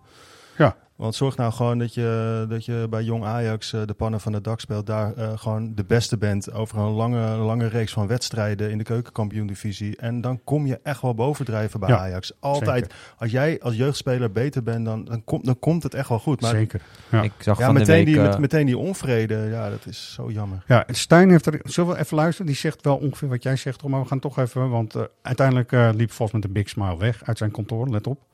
[0.59, 0.77] Ja.
[1.01, 4.33] Want zorg nou gewoon dat je, dat je bij Jong Ajax eh, de pannen van
[4.33, 4.87] het dak speelt.
[4.87, 8.85] Daar eh, gewoon de beste bent over een lange, lange reeks van wedstrijden in de
[8.85, 9.97] keukenkampioen-divisie.
[9.97, 12.33] En dan kom je echt wel bovendrijven bij Ja, Ajax.
[12.41, 12.83] Altijd.
[12.83, 12.97] zeker.
[13.17, 16.41] Als jij als jeugdspeler beter bent, dan, dan, komt, dan komt het echt wel goed.
[16.41, 16.81] Maar Zeker.
[17.11, 17.23] Ja.
[17.23, 18.07] Ik zag ja, van de meteen, week...
[18.07, 20.63] die, eh, met, meteen die onvrede, ja, dat is zo jammer.
[20.67, 21.61] Ja, Stijn heeft er...
[21.63, 22.47] Zullen we even luisteren?
[22.47, 24.71] Die zegt wel ongeveer wat jij zegt, maar we gaan toch even...
[24.71, 28.07] Want eh, uiteindelijk eh, liep Vos met een big smile weg uit zijn kantoor, let
[28.07, 28.29] op.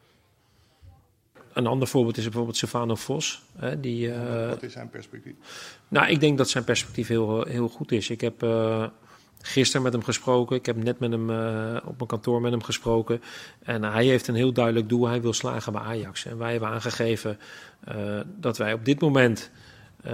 [1.57, 3.43] Een ander voorbeeld is bijvoorbeeld Stefano Vos.
[3.59, 5.35] Hè, die, eh, Wat is zijn perspectief?
[5.89, 8.11] Nou, ik denk dat zijn perspectief heel, heel goed is.
[8.11, 8.87] Ik heb eh,
[9.41, 10.57] gisteren met hem gesproken.
[10.57, 13.23] Ik heb net met hem eh, op mijn kantoor met hem gesproken.
[13.63, 15.07] En hij heeft een heel duidelijk doel.
[15.07, 16.25] Hij wil slagen bij Ajax.
[16.25, 17.39] En wij hebben aangegeven
[18.37, 19.51] dat wij op dit moment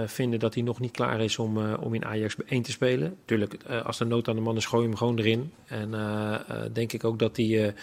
[0.05, 3.15] vinden dat hij nog niet klaar is om, om in Ajax 1 te spelen.
[3.25, 5.51] Tuurlijk, als de nood aan de man is, gooi je hem gewoon erin.
[5.65, 5.91] En
[6.73, 7.73] denk ik ook dat hij...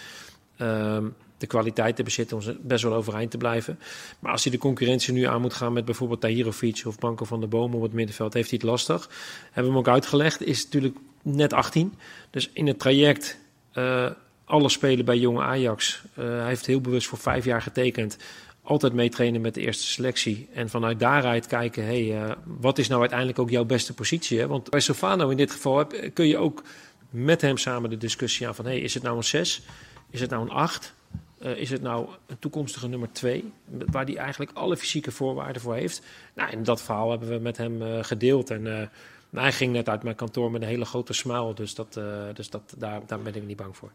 [1.41, 3.79] de kwaliteiten bezit om ze best wel overeind te blijven.
[4.19, 7.39] Maar als hij de concurrentie nu aan moet gaan met bijvoorbeeld Tahirovic of Banco van
[7.39, 9.09] der Boom op het middenveld, heeft hij het lastig.
[9.45, 11.93] Hebben we hem ook uitgelegd, is natuurlijk net 18.
[12.29, 13.37] Dus in het traject
[13.71, 14.09] eh
[14.51, 16.01] alles spelen bij jonge Ajax.
[16.13, 18.17] Eh, hij heeft heel bewust voor vijf jaar getekend.
[18.61, 20.47] Altijd meetrainen met de eerste selectie.
[20.53, 24.39] En vanuit daaruit kijken, hey, eh, wat is nou uiteindelijk ook jouw beste positie?
[24.39, 24.47] Hè?
[24.47, 26.63] Want bij Sofano in dit geval kun je ook
[27.09, 28.65] met hem samen de discussie aan van...
[28.65, 29.61] Hey, is het nou een 6?
[30.09, 30.93] Is het nou een 8?
[31.41, 35.75] Eh, is het nou een toekomstige nummer twee, waar hij eigenlijk alle fysieke voorwaarden voor
[35.75, 36.01] heeft?
[36.35, 38.49] Nou, en dat verhaal hebben we met hem eh, gedeeld.
[38.49, 38.87] En eh,
[39.31, 41.93] hij ging net uit mijn kantoor met een hele grote smile, dus, dat,
[42.33, 43.91] dus dat, daar, daar ben ik niet bang voor.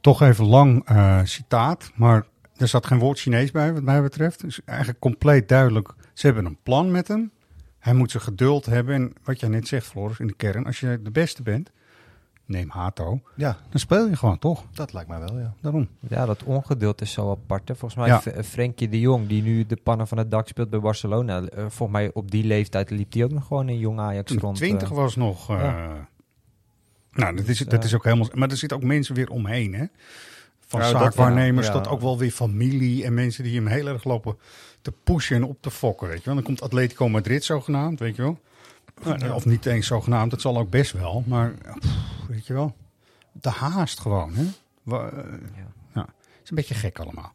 [0.00, 0.86] Toch even lang
[1.24, 4.40] citaat, maar er zat geen woord Chinees bij wat mij betreft.
[4.40, 7.30] Dus eigenlijk compleet duidelijk, ze hebben een plan met hem.
[7.78, 8.94] Hij moet zijn geduld hebben.
[8.94, 11.70] En wat jij net zegt, Floris, in de kern, als je de beste bent,
[12.52, 14.64] neem Hato, Ja, dan speel je gewoon toch?
[14.74, 15.54] dat lijkt mij wel, ja.
[15.60, 15.88] Daarom.
[16.08, 17.68] Ja, dat ongeduld is zo apart.
[17.68, 17.74] Hè.
[17.76, 18.20] Volgens mij Ja.
[18.20, 21.40] F- Frenkie de Jong, die nu de pannen van het dak speelt bij Barcelona.
[21.42, 24.56] eh, volgens mij op die leeftijd liep hij ook nog gewoon in jong Ajax rond.
[24.56, 24.96] 20 eh.
[24.96, 25.50] was nog.
[25.50, 26.08] eh, Ja.
[27.12, 28.28] Nou, dat is, Dus, dat eh, is ook helemaal.
[28.34, 29.84] Maar er zitten ook mensen weer omheen, hè?
[30.66, 31.80] Van Ja, dat- zaakwaarnemers ja, ja.
[31.80, 34.36] tot ook wel weer familie en mensen die hem heel erg lopen
[34.82, 36.34] te pushen en op te fokken, weet je wel.
[36.34, 38.38] Dan komt Atletico Madrid zogenaamd, weet je wel.
[39.04, 41.24] Nou, Of niet eens zogenaamd, dat zal ook best wel.
[41.26, 42.76] Maar, pff, weet je wel,
[43.32, 44.42] de haast gewoon, hè?
[44.42, 44.48] Eh,
[45.94, 46.00] ja.
[46.04, 47.32] Het is een beetje gek allemaal.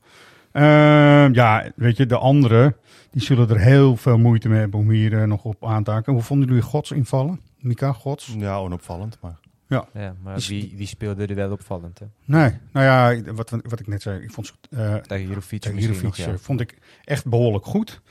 [0.51, 2.75] Ehm, ja, weet je, de anderen,
[3.11, 5.91] die zullen er heel veel moeite mee hebben om hier eh, nog op aan te
[5.91, 6.13] haken.
[6.13, 7.39] Hoe vonden jullie Gods invallen?
[7.59, 8.35] Mika Gods?
[8.37, 9.39] Ja, onopvallend, maar...
[9.67, 9.87] Ja.
[9.93, 11.99] Ja, maar Dus- die, die speelde er wel opvallend.
[11.99, 12.05] Hè.
[12.25, 15.75] Nee, nou ja, wat, wat ik net zei, ik vond ze eh Tegen Jurovic tegen
[15.75, 16.37] misschien Jurovic, nog, ja.
[16.37, 18.01] vond ik echt behoorlijk goed.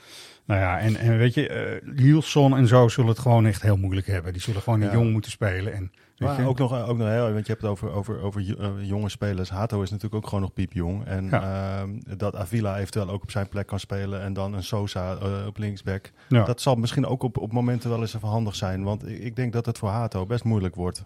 [0.47, 3.77] Nou ja, en, en weet je, eh Lielson en zo zullen het gewoon echt heel
[3.77, 4.33] moeilijk hebben.
[4.33, 4.91] Die zullen gewoon Ja.
[4.91, 5.73] jong moeten spelen.
[5.73, 8.21] En, weet Maar je, ook nog, ook nog heel, want je hebt het over, over,
[8.21, 9.49] over eh, jonge spelers.
[9.49, 11.05] Hato is natuurlijk ook gewoon nog piepjong.
[11.05, 15.15] En ehm, dat Avila eventueel ook op zijn plek kan spelen en dan een Sosa
[15.21, 16.11] eh, op linksback.
[16.29, 16.43] Ja.
[16.43, 18.83] Dat zal misschien ook op, op momenten wel eens even handig zijn.
[18.83, 21.05] Want ik, ik denk dat het voor Hato best moeilijk wordt.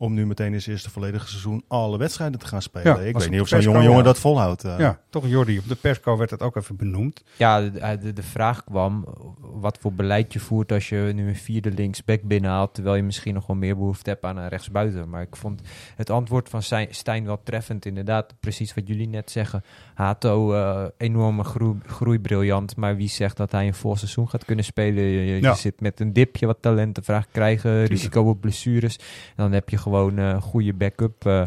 [0.00, 2.86] Om nu meteen in zijn eerste volledige seizoen alle wedstrijden te gaan spelen.
[2.96, 4.02] Ja, ik weet op niet of zo'n jonge jongen ja.
[4.04, 4.64] dat volhoudt.
[4.64, 4.78] eh.
[4.78, 7.24] ja, toch Jordi, op de persco werd het ook even benoemd.
[7.36, 9.06] Ja, de, de, de vraag kwam
[9.40, 13.34] wat voor beleid je voert als je nu een vierde linksback binnenhaalt, terwijl je misschien
[13.34, 15.08] nog wel meer behoefte hebt aan een rechtsbuiten.
[15.08, 15.60] Maar ik vond
[15.96, 18.34] het antwoord van Stijn- wel treffend, inderdaad.
[18.40, 19.62] Precies wat jullie net zeggen.
[19.94, 24.64] Hato, eh, enorme groei, groeibriljant, maar wie zegt dat hij een vol seizoen gaat kunnen
[24.64, 25.02] spelen?
[25.04, 25.54] Je, je- je Ja.
[25.54, 28.96] zit met een dipje wat talenten vraagt krijgen, risico op blessures.
[28.96, 29.02] En
[29.36, 31.42] dan heb je gewoon eh, een goede backup eh,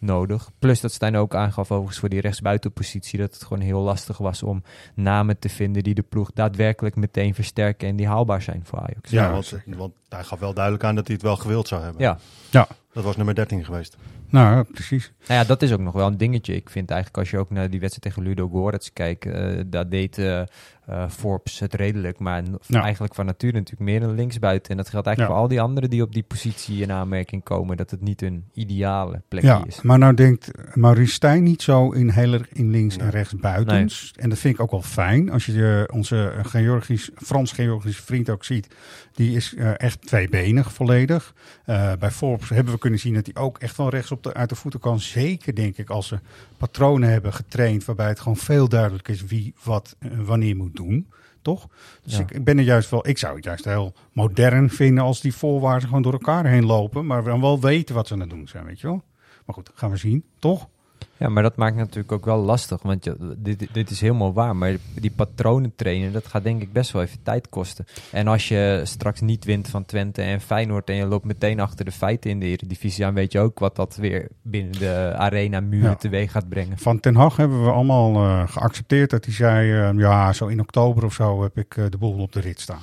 [0.00, 0.50] nodig.
[0.58, 4.42] Plus dat Stijn ook aangaf overigens voor die rechtsbuitenpositie dat het gewoon heel lastig was
[4.42, 4.62] om
[4.94, 9.10] namen te vinden die de ploeg daadwerkelijk meteen versterken en die haalbaar zijn voor Ajax.
[9.10, 11.82] Ja, Ja, want, want hij gaf wel duidelijk aan dat hij het wel gewild zou
[11.82, 12.02] hebben.
[12.02, 12.18] Ja.
[12.50, 13.96] Ja, Dat was nummer 13 geweest.
[14.28, 15.12] Nou ja, precies.
[15.28, 16.54] Nou ja, dat is ook nog wel een dingetje.
[16.54, 19.88] Ik vind eigenlijk als je ook naar die wedstrijd tegen Ludo Goretz kijkt, eh daar
[19.88, 22.82] deed eh, eh, Forbes het redelijk, maar Ja.
[22.82, 24.70] eigenlijk van nature natuurlijk meer een linksbuiten.
[24.70, 25.40] En dat geldt eigenlijk Ja.
[25.40, 28.44] voor al die anderen die op die positie in aanmerking komen, dat het niet een
[28.52, 29.82] ideale plekje Ja, is.
[29.82, 34.12] maar nou denkt Maurice Stijn niet zo in heel erg in links en rechts buitens.
[34.16, 35.30] En dat vind ik ook wel fijn.
[35.30, 38.74] Als je onze Georgisch, Frans-Georgische vriend ook ziet,
[39.12, 41.34] die is echt tweebenig volledig.
[41.64, 44.34] Eh, bij Forbes hebben we kunnen zien dat hij ook echt wel rechts op de,
[44.34, 45.00] uit de voeten kan.
[45.00, 46.18] Zeker denk ik als ze
[46.56, 51.10] patronen hebben getraind waarbij het gewoon veel duidelijk is wie wat eh, wanneer moet doen.
[51.42, 51.68] Toch?
[52.02, 52.24] Dus Ja.
[52.28, 55.88] ik, ben er juist wel, ik zou het juist heel modern vinden als die voorwaarden
[55.88, 58.48] gewoon door elkaar heen lopen, maar we dan wel weten wat ze aan het doen
[58.48, 59.02] zijn, weet je wel.
[59.44, 60.68] Maar goed, gaan we zien, toch?
[61.16, 62.82] Ja, maar dat maakt natuurlijk ook wel lastig.
[62.82, 64.56] Want je, dit, dit is helemaal waar.
[64.56, 67.86] Maar die patronen trainen, dat gaat denk ik best wel even tijd kosten.
[68.12, 70.88] En als je straks niet wint van Twente en Feyenoord...
[70.90, 73.04] en je loopt meteen achter de feiten in de Eredivisie...
[73.04, 75.94] dan weet je ook wat dat weer binnen de arena muren Ja.
[75.94, 76.78] teweeg gaat brengen.
[76.78, 80.60] Van Ten Hag hebben we allemaal eh, geaccepteerd dat hij zei, eh, ja, zo in
[80.60, 82.82] oktober of zo heb ik eh, de boel op de rit staan.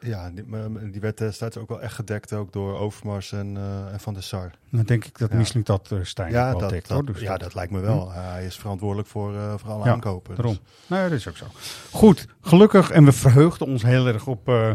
[0.00, 0.44] Ja, die,
[0.90, 4.22] die werd destijds ook wel echt gedekt ook door Overmars en, eh, en Van der
[4.22, 4.50] Sar.
[4.70, 5.36] Dan denk ik dat Ja.
[5.36, 7.06] misschien dat eh, Stijn Ja, wel dat, dekt, dat.
[7.06, 8.12] Dus ja, dat lijkt me wel.
[8.12, 10.34] hij is verantwoordelijk voor, eh, voor alle Ja, aankopen.
[10.34, 10.54] Daarom.
[10.54, 11.46] Dus- Nou ja, dat is ook zo.
[11.90, 12.90] Goed, gelukkig.
[12.90, 14.72] En we verheugden ons heel erg op eh,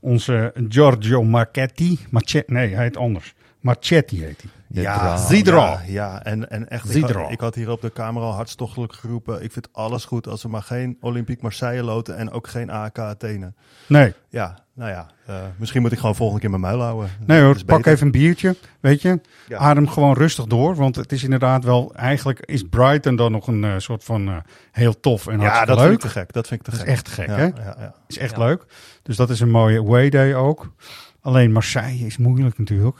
[0.00, 2.06] onze Giorgio Marchetti.
[2.10, 3.34] Marche nee, hij heet anders.
[3.60, 4.50] Marchetti heet hij.
[4.82, 5.56] Ja, Zidro.
[5.60, 8.92] Ja, ja, en, en echt, ik had, ik had hier op de camera al hartstochtelijk
[8.92, 9.42] geroepen.
[9.42, 12.98] Ik vind alles goed als we maar geen Olympique Marseille loten en ook geen AK
[12.98, 13.52] Athene.
[13.86, 17.10] Nee, Ja, nou ja, eh, misschien moet ik gewoon volgende keer mijn muil houden.
[17.26, 19.20] nee hoor, is pak even een biertje, weet je.
[19.48, 19.58] Ja.
[19.58, 21.94] Adem gewoon rustig door, want het is inderdaad wel...
[21.94, 24.36] Eigenlijk is Brighton dan nog een eh, soort van eh,
[24.72, 25.88] heel tof en Ja, hartstikke dat leuk.
[25.88, 26.32] vind ik te gek.
[26.32, 26.94] Dat vind ik te Dat is gek.
[26.96, 27.44] echt gek, Ja, hè?
[27.44, 27.94] Ja, ja.
[28.06, 28.44] is echt Ja.
[28.44, 28.64] leuk.
[29.02, 30.72] Dus dat is een mooie away day ook.
[31.20, 32.98] Alleen Marseille is moeilijk natuurlijk.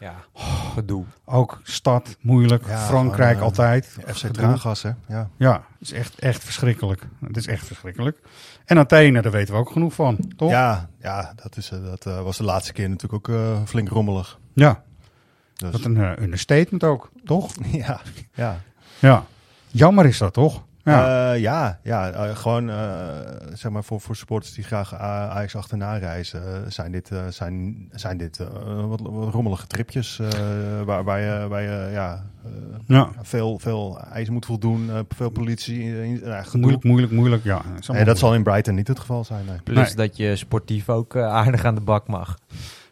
[0.00, 0.14] Ja,
[0.74, 1.04] gedoe.
[1.24, 2.66] Ook stad, moeilijk.
[2.66, 3.96] Ja, Frankrijk eh, altijd.
[4.06, 4.26] FC.
[4.26, 4.90] Traangas, hè?
[5.08, 5.28] Ja.
[5.36, 7.06] Ja, het is echt, echt verschrikkelijk.
[7.26, 8.18] Het is echt verschrikkelijk.
[8.64, 10.50] En Athene, daar weten we ook genoeg van, toch?
[10.50, 13.88] Ja, ja dat, is, eh, dat eh, was de laatste keer natuurlijk ook eh, flink
[13.88, 14.38] rommelig.
[14.52, 14.82] Ja,
[15.54, 17.52] Dus, wat een uh, understatement ook, toch?
[17.72, 18.00] ja,
[18.34, 18.60] ja.
[18.98, 19.24] Ja.
[19.66, 20.64] Jammer is dat, toch?
[20.84, 21.32] Ja.
[21.32, 22.76] ja, ja, ja eh, gewoon eh,
[23.52, 27.88] zeg maar voor, voor supporters die graag Ajax achterna reizen, eh, zijn dit, eh, zijn,
[27.90, 28.46] zijn dit eh,
[28.86, 30.28] wat, wat rommelige tripjes eh,
[30.84, 32.50] waar, waar je, waar je ja, eh,
[32.86, 33.08] Ja.
[33.22, 35.92] veel, veel eisen moet voldoen, eh, veel politie.
[36.52, 37.44] Moeilijk, moeilijk, moeilijk.
[37.44, 39.44] Ja, allemaal dat zal in Brighton niet het geval zijn.
[39.44, 39.58] Nee.
[39.64, 40.06] Plus Nee.
[40.08, 42.38] dat je sportief ook eh, aardig aan de bak mag.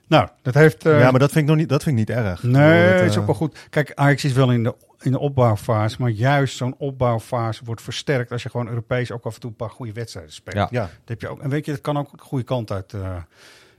[0.08, 0.86] Nou, dat heeft...
[0.86, 2.42] eh, ja, maar dat vind ik nog niet, dat vind ik niet erg.
[2.42, 3.66] Nee, dat, is eh, ook wel goed.
[3.70, 5.96] Kijk, Ajax is wel in de, in de opbouwfase.
[5.98, 9.56] Maar juist zo'n opbouwfase wordt versterkt als je gewoon Europees ook af en toe een
[9.56, 10.56] paar goede wedstrijden speelt.
[10.56, 10.68] Ja.
[10.70, 11.40] Ja, Dat heb je ook.
[11.40, 12.92] En weet je, dat kan ook de goede kant uit.
[12.92, 13.16] eh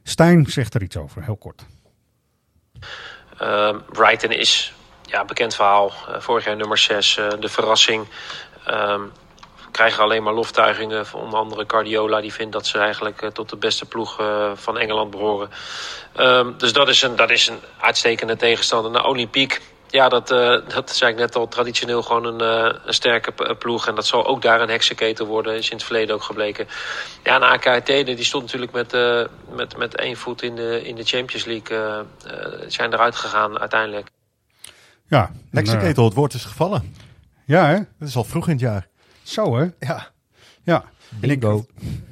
[0.03, 1.65] Stijn zegt er iets over, heel kort.
[3.37, 5.91] Ehm, Brighton is ja, bekend verhaal.
[6.07, 8.07] Eh, vorig jaar nummer 6, de verrassing.
[8.65, 9.01] Ehm,
[9.71, 12.21] krijgen alleen maar loftuigingen van onder andere Cardiola.
[12.21, 15.49] Die vindt dat ze eigenlijk eh, tot de beste ploeg eh, van Engeland behoren.
[16.15, 18.91] Ehm, dus dat is, een, dat is een uitstekende tegenstander.
[18.91, 19.60] Nou, Olympique,
[19.91, 23.88] ja, dat, eh, dat zei ik net al, traditioneel gewoon een, eh, een sterke ploeg.
[23.88, 26.67] En dat zal ook daar een heksenketel worden, is in het verleden ook gebleken.
[27.23, 29.21] Ja, en AKT, die stond natuurlijk met, eh,
[29.55, 32.05] met, met één voet in de, in de Champions League.
[32.67, 34.10] zijn eruit gegaan uiteindelijk.
[35.08, 36.95] Ja, en, Heksenketel, het woord is gevallen.
[37.45, 37.75] ja, hè?
[37.75, 38.88] Dat is al vroeg in het jaar.
[39.29, 39.67] Zo, hè?
[39.79, 40.07] Ja.
[40.63, 40.83] Ja.
[41.21, 41.65] En ik- Bingo.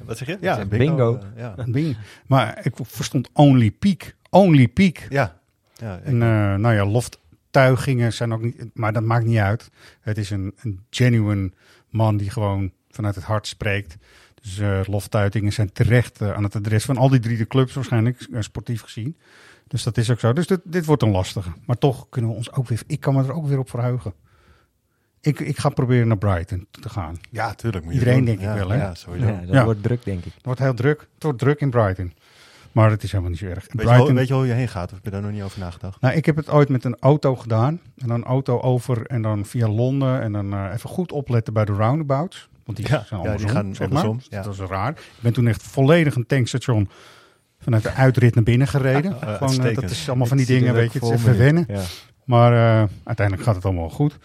[0.04, 0.38] Wat zeg je?
[0.40, 1.16] Ja, bingo.
[1.16, 1.54] eh, ja.
[1.66, 1.96] Bing.
[2.26, 4.14] Maar ik verstond only peak.
[4.30, 5.06] Only peak.
[5.08, 5.38] Ja.
[5.74, 9.70] ja, En eh, nou ja, loftuigingen zijn ook niet, maar dat maakt niet uit.
[10.00, 11.52] Het is een, een genuine
[11.90, 13.96] man die gewoon vanuit het hart spreekt.
[14.42, 18.26] Dus eh loftuitingen zijn terecht aan het adres van al die drie de clubs waarschijnlijk,
[18.38, 19.16] sportief gezien.
[19.66, 20.32] Dus dat is ook zo.
[20.32, 21.50] Dus dit, dit wordt een lastige.
[21.66, 24.12] Maar toch kunnen we ons ook weer, ik kan me er ook weer op verheugen.
[25.20, 27.10] Ik, ik ga proberen naar Brighton te gaan.
[27.10, 27.84] Het ja, tuurlijk.
[27.84, 28.36] moet je Iedereen doen.
[28.36, 28.76] denk ik wel, hè?
[28.76, 29.26] Ja, sowieso.
[29.26, 29.64] Ja, dat Ja.
[29.64, 30.32] wordt druk, denk ik.
[30.42, 31.00] wordt heel druk.
[31.14, 32.12] Het wordt druk in Brighton.
[32.72, 33.54] Maar het is helemaal niet zo erg.
[33.54, 34.84] Weet, je, Brighton, wel- weet je wel hoe je heen gaat?
[34.88, 36.00] Of heb je daar nog niet over nagedacht?
[36.00, 37.80] Nou, ik heb het ooit met een auto gedaan.
[37.96, 40.20] En dan een auto over en dan via Londen.
[40.20, 42.48] En dan eh, even goed opletten bij de roundabouts.
[42.64, 43.88] Want die Ja, zijn ja, die andersom, gaan zeg maar.
[43.88, 44.42] andersom, Dus ja.
[44.42, 44.90] Dat was raar.
[44.90, 46.88] Ik ben toen echt volledig een tankstation
[47.60, 49.20] vanuit de uitrit naar binnen gereden.
[49.20, 50.98] Ah, Gewoon, eh, dat is allemaal van die dingen, het weet je.
[50.98, 51.66] Het is even wennen.
[52.24, 54.18] Maar eh, uiteindelijk gaat het allemaal goed.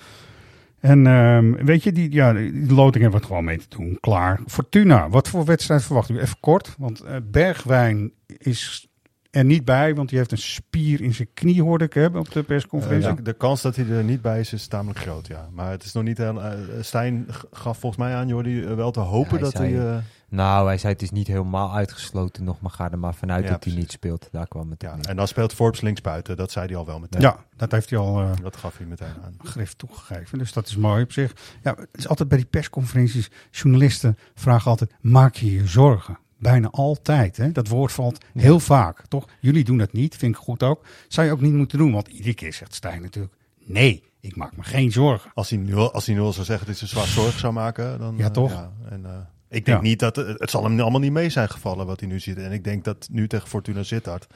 [0.83, 3.97] En ehm, weet je, die, ja, die loting hebben we het gewoon mee te doen.
[3.99, 4.39] Klaar.
[4.47, 6.19] Fortuna, wat voor wedstrijd verwacht u?
[6.19, 8.87] Even kort, want eh, Bergwijn is
[9.29, 12.31] er niet bij, want die heeft een spier in zijn knie, hoorde ik hebben op
[12.31, 13.09] de persconferentie.
[13.09, 15.49] Eh, de, de kans dat hij er niet bij is, is tamelijk groot, ja.
[15.51, 16.17] Maar het is nog niet...
[16.17, 20.01] heel- eh, Stijn gaf volgens mij aan, Jordi, wel te hopen hij dat zei- hij...
[20.33, 23.49] Nou, hij zei het is niet helemaal uitgesloten nog, maar ga er maar vanuit Ja,
[23.49, 24.27] dat hij niet speelt.
[24.31, 27.21] Daar kwam het ja, en dan speelt Forbes linksbuiten, dat zei hij al wel meteen.
[27.21, 29.35] ja, dat heeft hij al eh, Dat gaf hij meteen aan.
[29.43, 30.37] grif toegegeven.
[30.37, 31.33] Dus dat is mooi op zich.
[31.63, 33.31] Ja, het is altijd bij die persconferenties.
[33.51, 36.17] Journalisten vragen altijd: maak je je zorgen?
[36.37, 37.37] Bijna altijd.
[37.37, 37.51] Hè?
[37.51, 39.25] Dat woord valt heel vaak, toch?
[39.39, 40.85] Jullie doen dat niet, vind ik goed ook.
[41.07, 43.33] Zou je ook niet moeten doen, want iedere keer zegt Stijn natuurlijk:
[43.65, 45.31] nee, ik maak me geen zorgen.
[45.33, 47.39] Als hij nu, al- als hij nu al zou zeggen dat hij zich zwaar zorg
[47.39, 48.17] zou maken, dan...
[48.17, 48.69] Ja, eh, toch?
[48.89, 49.11] En, eh,
[49.53, 49.83] ik denk Ja.
[49.83, 50.15] niet dat...
[50.15, 52.37] Het, het zal hem allemaal niet mee zijn gevallen wat hij nu ziet.
[52.37, 54.27] En ik denk dat nu tegen Fortuna Sittard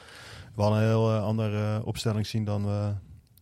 [0.54, 2.90] we al een heel eh, andere eh, opstelling zien dan we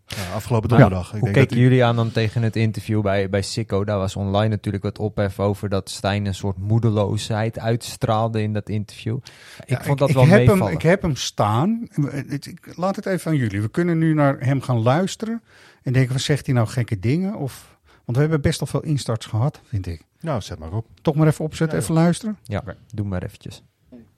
[0.07, 1.07] ja, afgelopen donderdag.
[1.07, 3.85] ik Hoe denk keken dat jullie aan dan tegen het interview bij, bij Sikko?
[3.85, 8.69] Daar was online natuurlijk wat ophef over dat Stijn een soort moedeloosheid uitstraalde in dat
[8.69, 9.17] interview.
[9.17, 10.65] Ik Ja, vond dat ik wel heb meevallen.
[10.65, 11.89] hem, Ik heb hem staan.
[12.75, 13.61] Laat het even aan jullie.
[13.61, 15.43] We kunnen nu naar hem gaan luisteren.
[15.83, 17.35] En denken, wat zegt hij nou gekke dingen?
[17.35, 17.76] Of,
[18.07, 20.03] want we hebben best al veel instarts gehad, vind ik.
[20.21, 20.87] Nou, zet maar op.
[21.03, 22.38] Toch maar even opzetten, Ja, even luisteren.
[22.42, 22.62] Ja,
[22.95, 23.62] doe maar eventjes.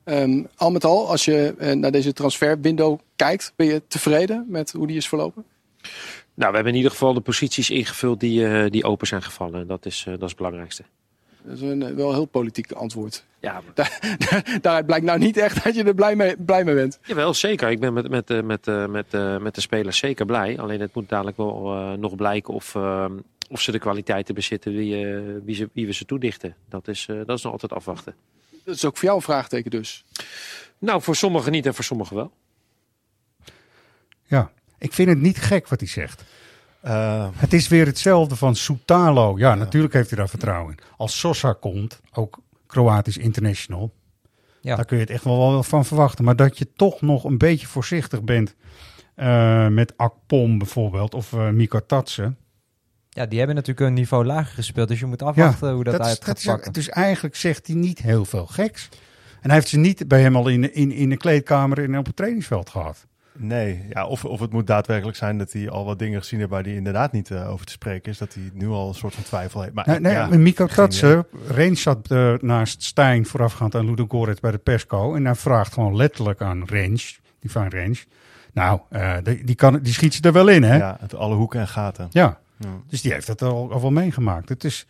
[0.04, 4.70] Ehm, al met al, als je eh, naar deze transferwindow kijkt, ben je tevreden met
[4.72, 5.44] hoe die is verlopen?
[6.34, 9.66] Nou, we hebben in ieder geval de posities ingevuld die, eh, die open zijn gevallen.
[9.66, 10.82] Dat is, eh, dat is het belangrijkste.
[11.42, 13.24] Dat is een wel heel politiek antwoord.
[13.40, 13.60] Ja,
[14.60, 16.98] Daaruit blijkt nou niet echt dat je er blij mee, blij mee bent.
[17.02, 17.70] Jawel, zeker.
[17.70, 20.58] Ik ben met, met, eh, met, eh, met, met de spelers zeker blij.
[20.58, 23.04] Alleen het moet dadelijk wel eh, nog blijken of, eh,
[23.48, 26.54] of ze de kwaliteiten bezitten wie, eh, wie, ze, wie we ze toedichten.
[26.68, 28.14] Dat is, eh, dat is nog altijd afwachten.
[28.64, 30.04] Dat is ook voor jou een vraagteken dus.
[30.78, 32.32] Nou, voor sommigen niet en voor sommigen wel.
[34.24, 36.24] Ja, ik vind het niet gek wat hij zegt.
[36.80, 39.38] Eh, Het is weer hetzelfde van Soutalo.
[39.38, 40.84] Ja, natuurlijk heeft hij daar vertrouwen in.
[40.96, 43.92] Als Sosa komt, ook Kroatisch international,
[44.60, 44.76] Ja.
[44.76, 46.24] daar kun je het echt wel, wel van verwachten.
[46.24, 48.54] Maar dat je toch nog een beetje voorzichtig bent
[49.14, 52.36] eh, met Akpom bijvoorbeeld, of eh Mika Tatsen.
[53.18, 56.06] Ja, die hebben natuurlijk een niveau lager gespeeld, dus je moet afwachten hoe dat, is-
[56.06, 56.72] uit gaat is- pakken.
[56.72, 58.88] Dus eigenlijk zegt hij niet heel veel geks.
[59.40, 62.06] En hij heeft ze niet bij hem al in, in, in de kleedkamer en op
[62.06, 63.06] het trainingsveld gehad.
[63.32, 66.50] nee, ja, of, of het moet daadwerkelijk zijn dat hij al wat dingen gezien heeft
[66.50, 68.18] waar hij inderdaad niet eh, over te spreken is.
[68.18, 69.74] Dat hij nu al een soort van twijfel heeft.
[69.74, 74.40] Maar, Nee, nee, ja, geen Tatsen, Range zat eh, naast Stijn voorafgaand aan Ludo Goretz
[74.40, 75.14] bij de persco.
[75.14, 77.00] En hij vraagt gewoon letterlijk aan Range,
[77.40, 77.96] die van Range.
[78.52, 80.76] Nou, eh, die, die, kan, die schiet ze er wel in, hè?
[80.76, 80.96] Ja.
[81.00, 82.06] Het alle hoeken en gaten.
[82.10, 82.38] ja.
[82.58, 82.80] Ja.
[82.86, 84.48] Dus die heeft dat al, al wel meegemaakt.
[84.48, 84.86] Het is,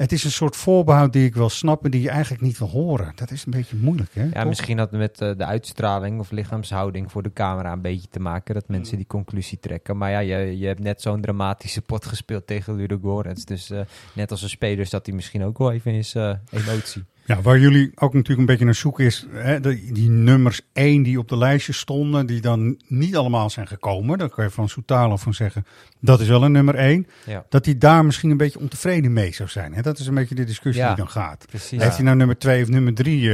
[0.00, 3.12] het is een soort voorbehoud die ik wil snappen, die je eigenlijk niet wil horen.
[3.14, 4.24] Dat is een beetje moeilijk, hè?
[4.24, 4.44] Ja, Toch?
[4.44, 8.20] misschien had het met eh, de uitstraling of lichaamshouding voor de camera een beetje te
[8.20, 8.54] maken.
[8.54, 9.96] Dat mensen die conclusie trekken.
[9.96, 13.44] Maar ja, je, je hebt net zo'n dramatische pot gespeeld tegen Ludogorets.
[13.44, 13.80] Dus eh,
[14.12, 17.04] net als een speler zat hij misschien ook wel even in zijn eh, emotie.
[17.30, 21.02] Ja, waar jullie ook natuurlijk een beetje naar zoeken is, hè, die, die nummers 1
[21.02, 24.18] die op de lijstje stonden, die dan niet allemaal zijn gekomen.
[24.18, 25.66] Daar kan je van Soutalo van zeggen,
[26.00, 27.06] dat is wel een nummer 1.
[27.26, 27.44] Ja.
[27.48, 29.74] Dat hij daar misschien een beetje ontevreden mee zou zijn.
[29.74, 29.82] Hè?
[29.82, 31.44] Dat is een beetje de discussie Ja, die dan gaat.
[31.48, 31.82] precies.
[31.82, 33.30] Heeft hij nou nummer 2 of nummer 3?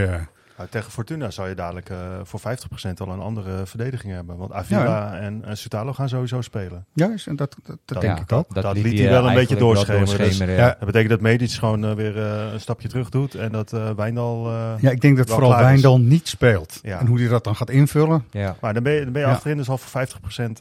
[0.56, 2.42] Nou, tegen Fortuna zou je dadelijk eh, voor 50%
[2.96, 4.36] al een andere verdediging hebben.
[4.36, 5.14] Want Avila Ja.
[5.18, 6.86] en uh, Sutalo gaan sowieso spelen.
[6.92, 8.54] Juist, en dat, dat, dat Ja, denk ik ook.
[8.54, 10.06] Dat, liet hij wel een beetje doorschemeren.
[10.06, 10.66] Dus, doorschemeren, ja.
[10.66, 10.70] ja.
[10.78, 13.34] Dat betekent dat Medic gewoon uh, weer uh, een stapje terug doet.
[13.34, 14.50] En dat uh, Wijndal.
[14.80, 15.50] ja, ik denk dat vooral.
[15.56, 16.78] Wijndal niet speelt.
[16.82, 16.98] Ja.
[17.00, 18.24] En hoe hij dat dan gaat invullen.
[18.30, 18.56] Ja.
[18.60, 19.34] Maar dan ben je, dan ben je Ja.
[19.34, 20.12] achterin dus al voor 50%.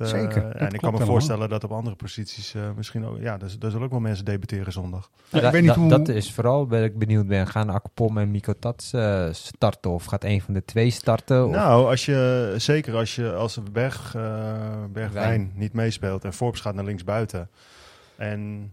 [0.02, 3.18] Uh, Zeker, dat En ik kan me voorstellen dat op andere posities uh, misschien ook.
[3.20, 5.10] Ja, er, er zullen ook wel mensen debuteren zondag.
[5.30, 7.48] Ja, ik Da- weet niet da- hoe- Dat is vooral waar ik benieuwd ben.
[7.48, 9.26] Gaan Akpom en Miko Tats eh,
[9.86, 9.92] starten?
[9.92, 11.46] Of gaat een van de twee starten?
[11.48, 14.24] Of- Nou, als je, zeker als je als Berg, uh,
[14.94, 15.52] Bergwijn Wijn.
[15.56, 17.50] niet meespeelt en Forbes gaat naar linksbuiten.
[18.18, 18.72] En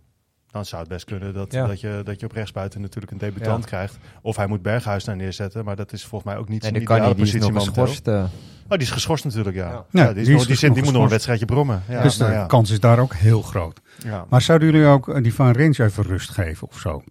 [0.51, 1.67] dan zou het best kunnen dat, Ja.
[1.67, 3.69] dat, je, dat je op rechtsbuiten natuurlijk een debutant Ja.
[3.69, 3.99] krijgt.
[4.23, 6.83] Of hij moet Berghuis daar neerzetten, maar dat is volgens mij ook niet nee, zijn
[6.83, 7.17] ideale niet.
[7.17, 8.09] Die is positie geschorst.
[8.09, 8.25] eh.
[8.65, 9.69] Oh, die is geschorst natuurlijk, ja.
[9.71, 9.85] Ja.
[9.91, 10.03] ja.
[10.03, 11.83] Ja, die, is die nog, die, zit, nog die moet nog een wedstrijdje brommen.
[11.89, 12.47] Ja, dus de ja.
[12.47, 13.81] kans is daar ook heel groot.
[14.05, 14.27] Ja.
[14.29, 17.03] Maar zouden jullie ook eh, die Van Rens even rust geven of zo?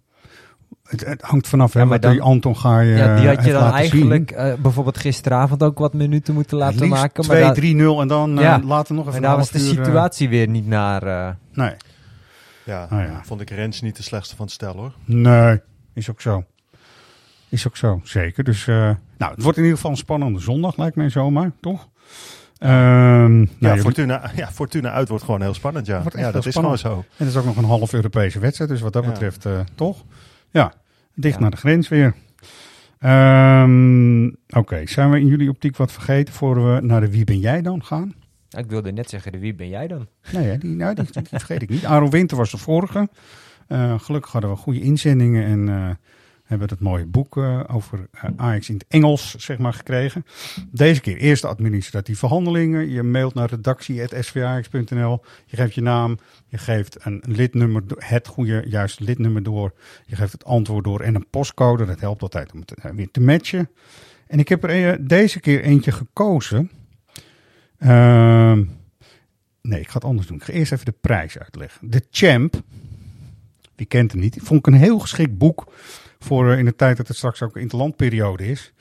[0.92, 3.26] Het, het hangt vanaf hè, Ja, maar wat dan- die Anton ga je ja, die
[3.28, 7.22] had je dan eigenlijk eh, bijvoorbeeld gisteravond ook wat minuten moeten laten maken.
[7.24, 8.60] 2, maar daar- 3-0 en dan eh, Ja.
[8.64, 11.02] later nog even een daar was de uur, eh, situatie weer niet naar.
[11.02, 11.72] eh, nee,
[12.64, 13.20] Ja, Nou ja.
[13.24, 14.92] vond ik Rens niet de slechtste van het stel hoor.
[15.04, 15.60] nee,
[15.94, 16.44] is ook zo.
[17.48, 18.44] Is ook zo, zeker.
[18.44, 18.74] Dus eh,
[19.18, 21.88] nou, het wordt in ieder geval een spannende zondag, lijkt mij zomaar, toch?
[22.58, 26.02] Ehm, nou, Ja, jullie- Fortuna, ja, Fortuna uit wordt gewoon heel spannend, ja.
[26.16, 26.92] Ja, dat is gewoon zo.
[26.92, 29.10] En het is ook nog een half Europese wedstrijd, dus wat dat Ja.
[29.10, 30.04] betreft, eh, toch?
[30.50, 30.72] Ja,
[31.14, 31.40] dicht Ja.
[31.40, 32.14] naar de grens weer.
[32.98, 37.38] Ehm, Oké, zijn we in jullie optiek wat vergeten voor we naar de Wie ben
[37.38, 38.14] jij dan gaan?
[38.58, 40.06] ik wilde net zeggen, wie ben jij dan?
[40.32, 41.84] Nee, hè, die, nou, die, die vergeet ik niet.
[41.84, 43.08] Aaron Winter was de vorige.
[43.68, 45.90] Eh, gelukkig hadden we goede inzendingen en eh,
[46.58, 50.26] hebben het mooie boek eh, over eh, Ajax in het Engels zeg maar, gekregen.
[50.70, 52.90] Deze keer eerst administratieve handelingen.
[52.90, 55.22] Je mailt naar redactie.svax.nl.
[55.46, 59.72] Je geeft je naam, je geeft een lidnummer, het goede juiste lidnummer door.
[60.06, 61.84] Je geeft het antwoord door en een postcode.
[61.84, 63.70] Dat helpt altijd om het eh, weer te matchen.
[64.26, 66.70] En ik heb er deze keer eentje gekozen.
[67.78, 68.62] Ehm
[69.62, 70.36] Nee, ik ga het anders doen.
[70.36, 71.90] Ik ga eerst even de prijs uitleggen.
[71.90, 72.62] De Champ,
[73.74, 75.72] wie kent hem niet, vond ik een heel geschikt boek
[76.22, 78.72] voor eh, in de tijd dat het straks ook interlandperiode is.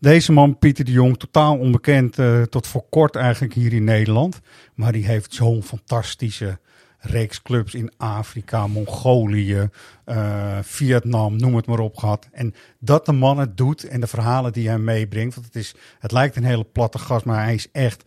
[0.00, 4.40] Deze man, Pieter de Jong, totaal onbekend eh, tot voor kort eigenlijk hier in Nederland.
[4.74, 6.58] Maar die heeft zo'n fantastische
[6.98, 9.68] reeks clubs in Afrika, Mongolië,
[10.04, 12.28] eh, Vietnam, noem het maar op gehad.
[12.32, 15.34] En dat de man het doet en de verhalen die hij meebrengt.
[15.34, 18.04] Want het, is, het lijkt een hele platte gast, maar hij is echt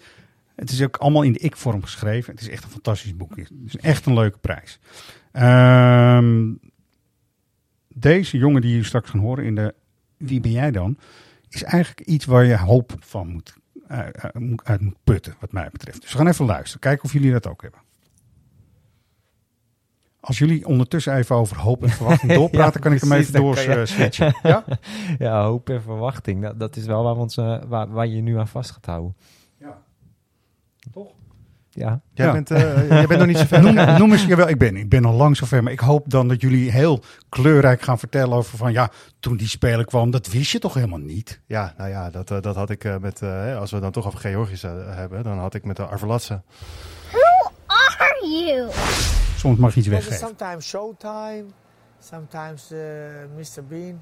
[0.55, 2.33] het is ook allemaal in de ik-vorm geschreven.
[2.33, 3.35] Het is echt een fantastisch boek.
[3.35, 4.79] Het is echt een leuke prijs.
[5.31, 6.53] Ehm,
[8.01, 9.73] deze jongen die jullie straks gaan horen in de
[10.17, 10.97] Wie ben jij dan?
[11.49, 13.53] Is eigenlijk iets waar je hoop van moet,
[13.87, 16.01] eh, eh, moet- uit moet putten, wat mij betreft.
[16.01, 16.79] Dus we gaan even luisteren.
[16.79, 17.79] Kijken of jullie dat ook hebben.
[20.19, 23.41] Als jullie ondertussen even over hoop en verwachting doorpraten, Ja, kan ik hem even dan
[23.41, 24.35] door kan je- eh, switchen.
[24.43, 24.65] Ja?
[25.19, 26.41] ja, hoop en verwachting.
[26.41, 29.15] Dat, dat is wel waar, ons, eh, waar, waar je nu aan vast gaat houden.
[29.57, 29.81] Ja.
[30.91, 31.11] Toch?
[31.73, 32.01] Ja.
[32.13, 32.31] Jij, Ja.
[32.31, 33.61] bent, eh, jij bent nog niet zo ver.
[33.73, 36.27] Noem, noem eens, jawel, ik ben, ik ben al lang zover, maar ik hoop dan
[36.27, 40.51] dat jullie heel kleurrijk gaan vertellen over van ja, toen die speler kwam, dat wist
[40.51, 41.41] je toch helemaal niet?
[41.45, 43.91] Ja, nou ja, dat, eh, dat had ik eh, met, eh, hè, als we dan
[43.91, 46.41] toch over Georgisch hebben, dan had ik met de Arvelatse.
[47.97, 48.69] are you?
[49.37, 50.17] Soms mag je iets weggeven.
[50.27, 51.45] sometimes Showtime,
[51.99, 52.79] sometimes uh,
[53.37, 53.63] Mr.
[53.67, 54.01] Bean.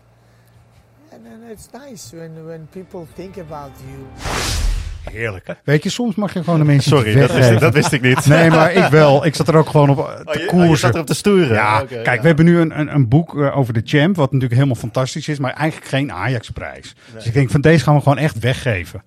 [1.11, 4.68] And then it's nice when, when people think about you.
[5.11, 5.45] Heerlijk.
[5.63, 7.61] Weet je, soms mag je gewoon de mensen Sorry, dat wist, ik, weggeven.
[7.61, 8.25] dat wist ik niet.
[8.25, 9.25] Nee, maar ik wel.
[9.29, 10.77] Ik zat er ook gewoon op eh, te Oh, je, oh, je koersen.
[10.77, 11.53] zat erop te stoeren.
[11.55, 12.21] Ja, kijk, ja.
[12.21, 15.27] we hebben nu een, een, een boek eh, over de champ, wat natuurlijk helemaal fantastisch
[15.27, 16.95] is, maar eigenlijk geen Ajax-prijs.
[17.13, 19.03] Dus ik denk van deze gaan we gewoon echt weggeven.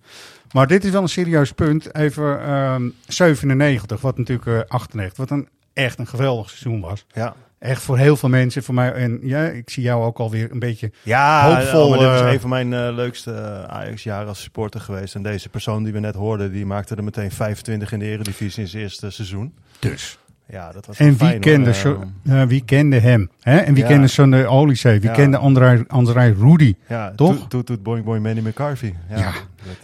[0.53, 1.95] Maar dit is wel een serieus punt.
[1.95, 7.07] Even ehm 97, wat natuurlijk eh 98, wat een echt een geweldig seizoen was.
[7.15, 7.35] Ja.
[7.63, 8.93] Echt voor heel veel mensen, voor mij.
[8.93, 11.89] En ja, ik zie jou ook alweer een beetje Ja, hoopvol.
[11.89, 15.15] maar dit is een van mijn eh, leukste eh, Ajax-jaren als supporter geweest.
[15.15, 18.63] En deze persoon die we net hoorden, die maakte er meteen 25 in de Eredivisie
[18.63, 19.55] in zijn eerste seizoen.
[19.79, 20.19] Dus.
[20.47, 22.03] Ja, dat was En wie fijn, kende, zo,
[22.47, 23.30] wie kende hem?
[23.40, 23.57] Hè?
[23.57, 23.88] En wie Ja.
[23.88, 25.01] kende Sander Olysee?
[25.01, 25.14] Wie Ja.
[25.14, 26.74] kende André, André Rudy?
[26.88, 27.49] ja, Toch?
[27.49, 28.93] Toet, boing, boing, Manny McCarthy.
[29.09, 29.24] Ja, Ja.
[29.24, 29.32] dat,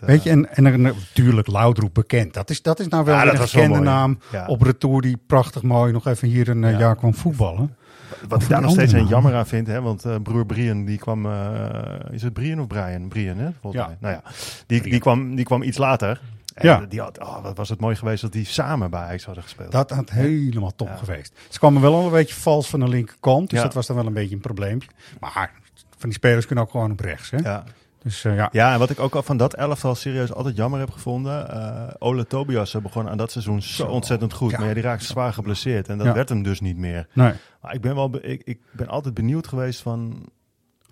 [0.00, 2.34] eh, Weet je, en, en natuurlijk Loudroep bekend.
[2.34, 3.80] Dat is, dat is nou wel een wel mooi.
[3.80, 4.18] naam.
[4.46, 6.78] Op retour die prachtig mooi nog even hier een eh, Ja.
[6.78, 7.76] jaar kwam voetballen.
[8.28, 10.98] Wat ik daar nog steeds een jammer aan vind, hè, want eh, broer Brian, die
[10.98, 11.26] kwam...
[12.10, 13.08] is het Brian of Brian?
[13.08, 13.48] Brian, hè?
[13.60, 13.96] Volgens mij.
[14.00, 14.30] Nou ja,
[14.66, 16.20] die, die, kwam, die kwam iets later.
[16.58, 16.80] En Ja.
[16.88, 19.72] Die had, oh, wat was het mooi geweest dat die samen bij Ajax hadden gespeeld.
[19.72, 21.32] Dat had helemaal top geweest.
[21.48, 23.50] Ze kwamen wel een beetje vals van de linkerkant.
[23.50, 23.64] Dus Ja.
[23.64, 24.88] dat was dan wel een beetje een probleempje.
[25.20, 25.50] Maar
[25.98, 27.30] van die spelers kunnen ook gewoon op rechts.
[27.30, 27.36] Hè?
[27.38, 27.64] Ja.
[28.02, 28.48] Dus eh, ja.
[28.52, 31.50] Ja, en wat ik ook al van dat elftal serieus altijd jammer heb gevonden.
[31.50, 34.50] eh Ole Tobias begon aan dat seizoen zo, ontzettend goed.
[34.50, 34.58] Ja.
[34.58, 35.88] Maar ja, die raakte zwaar geblesseerd.
[35.88, 36.12] En dat Ja.
[36.12, 37.06] werd hem dus niet meer.
[37.12, 37.32] Nee.
[37.62, 40.28] Maar ik ben, wel, ik, ik ben altijd benieuwd geweest van...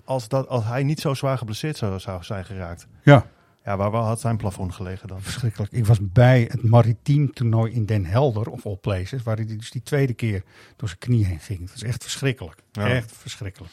[0.04, 2.86] Als, dat, als hij niet zo zwaar geblesseerd zou, zou zijn geraakt.
[3.02, 3.26] Ja.
[3.66, 5.20] Ja, waar, waar had zijn plafond gelegen dan?
[5.20, 5.72] Verschrikkelijk.
[5.72, 9.70] Ik was bij het maritiem toernooi in Den Helder, of all places, waar hij dus
[9.70, 10.42] die tweede keer
[10.76, 11.58] door zijn knie heen ging.
[11.58, 12.58] Dat is echt verschrikkelijk.
[12.72, 12.88] Ja.
[12.88, 13.72] Echt verschrikkelijk.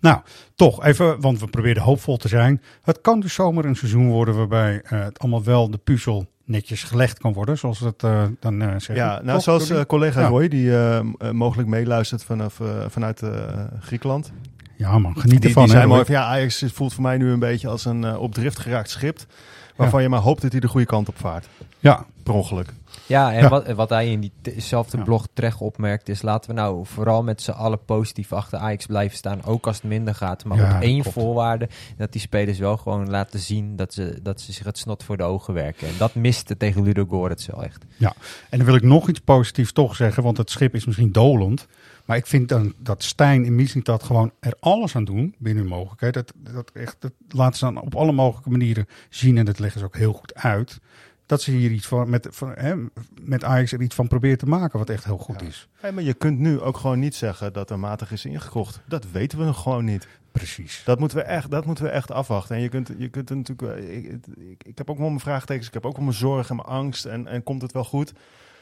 [0.00, 0.20] Nou,
[0.54, 2.62] toch even, want we probeerden hoopvol te zijn.
[2.82, 6.82] Het kan dus zomaar een seizoen worden waarbij eh, het allemaal wel de puzzel netjes
[6.82, 8.94] gelegd kan worden, zoals het eh, dan eh zeggen.
[8.94, 10.26] Ja, nou, Toch, zoals collega.
[10.26, 10.72] Roy, die
[11.32, 13.22] mogelijk meeluistert vanaf, vanuit
[13.80, 14.32] Griekenland.
[14.82, 15.64] Ja man, geniet die, ervan.
[15.64, 18.34] Die zei van, ja, Ajax voelt voor mij nu een beetje als een eh, op
[18.34, 19.18] drift geraakt schip.
[19.76, 21.48] Waarvan je maar hoopt dat hij de goede kant op vaart.
[21.78, 22.06] Ja.
[22.22, 22.72] Per ongeluk.
[23.06, 23.48] Ja, en Ja.
[23.48, 25.02] Wat, wat hij in diezelfde Ja.
[25.02, 26.22] blog terecht opmerkt is...
[26.22, 29.44] laten we nou vooral met z'n allen positief achter Ajax blijven staan...
[29.44, 30.44] ook als het minder gaat.
[30.44, 31.16] Maar Ja, op één klopt.
[31.16, 31.68] voorwaarde...
[31.96, 33.76] dat die spelers wel gewoon laten zien...
[33.76, 35.88] dat ze, dat ze zich het snot voor de ogen werken.
[35.88, 37.84] En dat miste tegen Ludo Goretz wel echt.
[37.96, 38.14] Ja,
[38.50, 41.66] en dan wil ik nog iets positiefs toch zeggen, want het schip is misschien dolend.
[42.04, 45.72] Maar ik vind dan dat Stijn en Mislintat gewoon er alles aan doen binnen hun
[45.72, 46.14] mogelijkheid.
[46.14, 49.80] Dat, dat, echt, dat laten ze dan op alle mogelijke manieren zien en dat leggen
[49.80, 50.80] ze ook heel goed uit.
[51.26, 52.74] Dat ze hier iets van, met, van, hè,
[53.20, 55.68] met Ajax er iets van proberen te maken wat echt heel goed is.
[55.80, 58.80] Hey, maar je kunt nu ook gewoon niet zeggen dat er matig is ingekocht.
[58.88, 60.08] Dat weten we nog gewoon niet.
[60.32, 60.82] Precies.
[60.84, 62.56] Dat moeten we echt, dat moeten we echt afwachten.
[62.56, 63.78] En je kunt, je kunt natuurlijk.
[63.78, 64.04] Ik,
[64.36, 65.66] ik, ik heb ook wel mijn vraagtekens.
[65.66, 67.04] Ik heb ook wel mijn zorgen en mijn angst.
[67.04, 68.12] En, en komt het wel goed?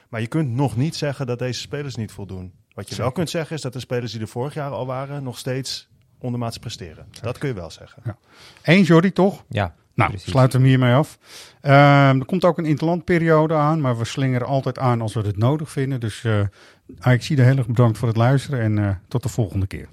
[0.08, 2.52] Maar je kunt nog niet zeggen dat deze spelers niet voldoen.
[2.74, 5.22] Wat je wel kunt zeggen is dat de spelers die er vorig jaar al waren,
[5.22, 7.06] nog steeds ondermaats presteren.
[7.22, 8.02] Dat kun je wel zeggen.
[8.04, 8.16] Ja.
[8.62, 9.44] Eén Jordi toch?
[9.48, 10.30] Ja, Nou, precies.
[10.30, 11.18] sluiten we hem hiermee af.
[11.60, 15.36] Ehm, er komt ook een interlandperiode aan, maar we slingeren altijd aan als we het
[15.36, 16.00] nodig vinden.
[16.00, 16.40] Dus eh
[16.98, 19.88] Ajax zie heel erg bedankt voor het luisteren en eh, tot de volgende keer.